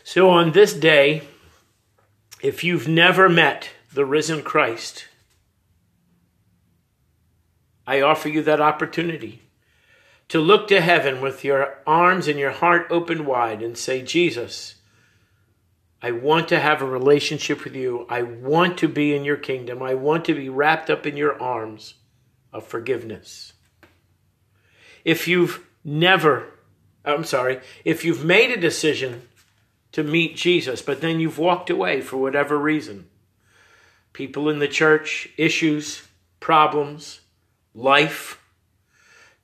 So 0.05 0.31
on 0.31 0.53
this 0.53 0.73
day, 0.73 1.23
if 2.43 2.63
you've 2.63 2.89
never 2.89 3.29
met 3.29 3.71
the 3.93 4.05
risen 4.05 4.43
Christ, 4.43 5.07
I 7.87 8.01
offer 8.01 8.29
you 8.29 8.43
that 8.43 8.61
opportunity 8.61 9.43
to 10.29 10.41
look 10.41 10.69
to 10.69 10.81
heaven 10.81 11.21
with 11.21 11.45
your 11.45 11.79
arms 11.87 12.29
and 12.29 12.39
your 12.39 12.51
heart 12.51 12.87
open 12.91 13.27
wide 13.27 13.63
and 13.63 13.77
say, 13.77 14.03
Jesus, 14.03 14.76
I 16.03 16.13
want 16.13 16.49
to 16.49 16.61
have 16.61 16.83
a 16.83 16.87
relationship 16.87 17.65
with 17.65 17.75
you. 17.75 18.07
I 18.09 18.23
want 18.23 18.79
to 18.79 18.89
be 18.89 19.15
in 19.15 19.25
your 19.25 19.37
kingdom. 19.37 19.83
I 19.83 19.95
want 19.95 20.25
to 20.27 20.35
be 20.35 20.49
wrapped 20.49 20.91
up 20.91 21.07
in 21.07 21.17
your 21.17 21.41
arms 21.41 21.95
of 22.53 22.67
forgiveness. 22.67 23.55
If 25.05 25.27
you've 25.27 25.67
never, 25.85 26.53
I'm 27.05 27.25
sorry, 27.25 27.61
if 27.85 28.05
you've 28.05 28.25
made 28.25 28.51
a 28.51 28.61
decision 28.61 29.23
to 29.93 30.03
meet 30.03 30.37
Jesus, 30.37 30.83
but 30.83 31.01
then 31.01 31.21
you've 31.21 31.39
walked 31.39 31.71
away 31.71 32.01
for 32.01 32.19
whatever 32.19 32.59
reason. 32.59 33.09
People 34.13 34.49
in 34.49 34.59
the 34.59 34.69
church, 34.69 35.29
issues, 35.37 36.07
problems, 36.41 37.21
life. 37.75 38.43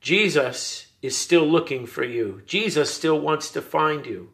Jesus 0.00 0.86
is 1.00 1.16
still 1.16 1.46
looking 1.46 1.86
for 1.86 2.04
you. 2.04 2.42
Jesus 2.44 2.92
still 2.92 3.20
wants 3.20 3.50
to 3.50 3.62
find 3.62 4.04
you. 4.04 4.30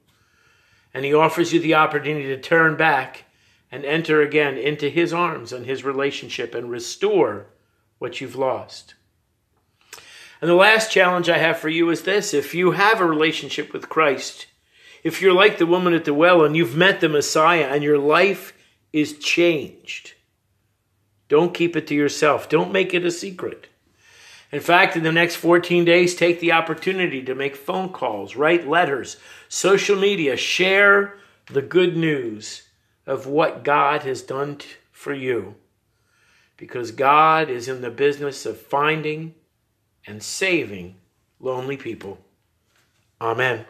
And 0.95 1.05
he 1.05 1.15
offers 1.15 1.53
you 1.53 1.61
the 1.61 1.75
opportunity 1.75 2.27
to 2.29 2.41
turn 2.41 2.77
back 2.77 3.25
and 3.71 3.85
enter 3.85 4.23
again 4.23 4.57
into 4.57 4.89
his 4.89 5.13
arms 5.13 5.53
and 5.53 5.67
his 5.67 5.85
relationship 5.85 6.55
and 6.55 6.71
restore 6.71 7.47
what 7.99 8.21
you've 8.21 8.37
lost. 8.37 8.95
And 10.41 10.49
the 10.49 10.55
last 10.55 10.93
challenge 10.93 11.29
I 11.29 11.39
have 11.39 11.59
for 11.59 11.69
you 11.69 11.91
is 11.91 12.03
this 12.03 12.33
if 12.33 12.55
you 12.55 12.73
have 12.73 13.01
a 13.01 13.07
relationship 13.07 13.73
with 13.73 13.89
Christ, 13.89 14.47
if 15.03 15.21
you're 15.21 15.33
like 15.33 15.59
the 15.59 15.67
woman 15.67 15.95
at 15.95 16.05
the 16.05 16.15
well 16.15 16.45
and 16.45 16.57
you've 16.57 16.77
met 16.77 17.01
the 17.01 17.09
Messiah 17.09 17.69
and 17.71 17.83
your 17.83 17.99
life 17.99 18.53
is 18.93 19.19
changed, 19.19 20.15
don't 21.29 21.55
keep 21.55 21.77
it 21.77 21.87
to 21.89 21.95
yourself. 21.95 22.49
Don't 22.49 22.73
make 22.73 22.95
it 22.95 23.05
a 23.05 23.11
secret. 23.11 23.69
In 24.51 24.61
fact, 24.61 24.97
in 24.97 25.03
the 25.03 25.13
next 25.13 25.37
14 25.37 25.85
days, 25.85 26.15
take 26.15 26.41
the 26.41 26.53
opportunity 26.53 27.23
to 27.23 27.35
make 27.35 27.55
phone 27.55 27.91
calls, 27.91 28.35
write 28.35 28.67
letters, 28.67 29.19
social 29.49 29.97
media, 29.97 30.37
share 30.37 31.19
the 31.47 31.63
good 31.63 31.97
news 31.97 32.63
of 33.07 33.27
what 33.27 33.63
God 33.63 34.03
has 34.03 34.23
done 34.23 34.59
for 34.91 35.13
you. 35.13 35.55
Because 36.57 36.91
God 36.91 37.51
is 37.51 37.69
in 37.69 37.83
the 37.83 37.91
business 37.91 38.47
of 38.47 38.61
finding 38.61 39.35
and 40.07 40.23
saving 40.23 40.97
lonely 41.41 41.77
people. 41.77 42.19
Amen. 43.21 43.67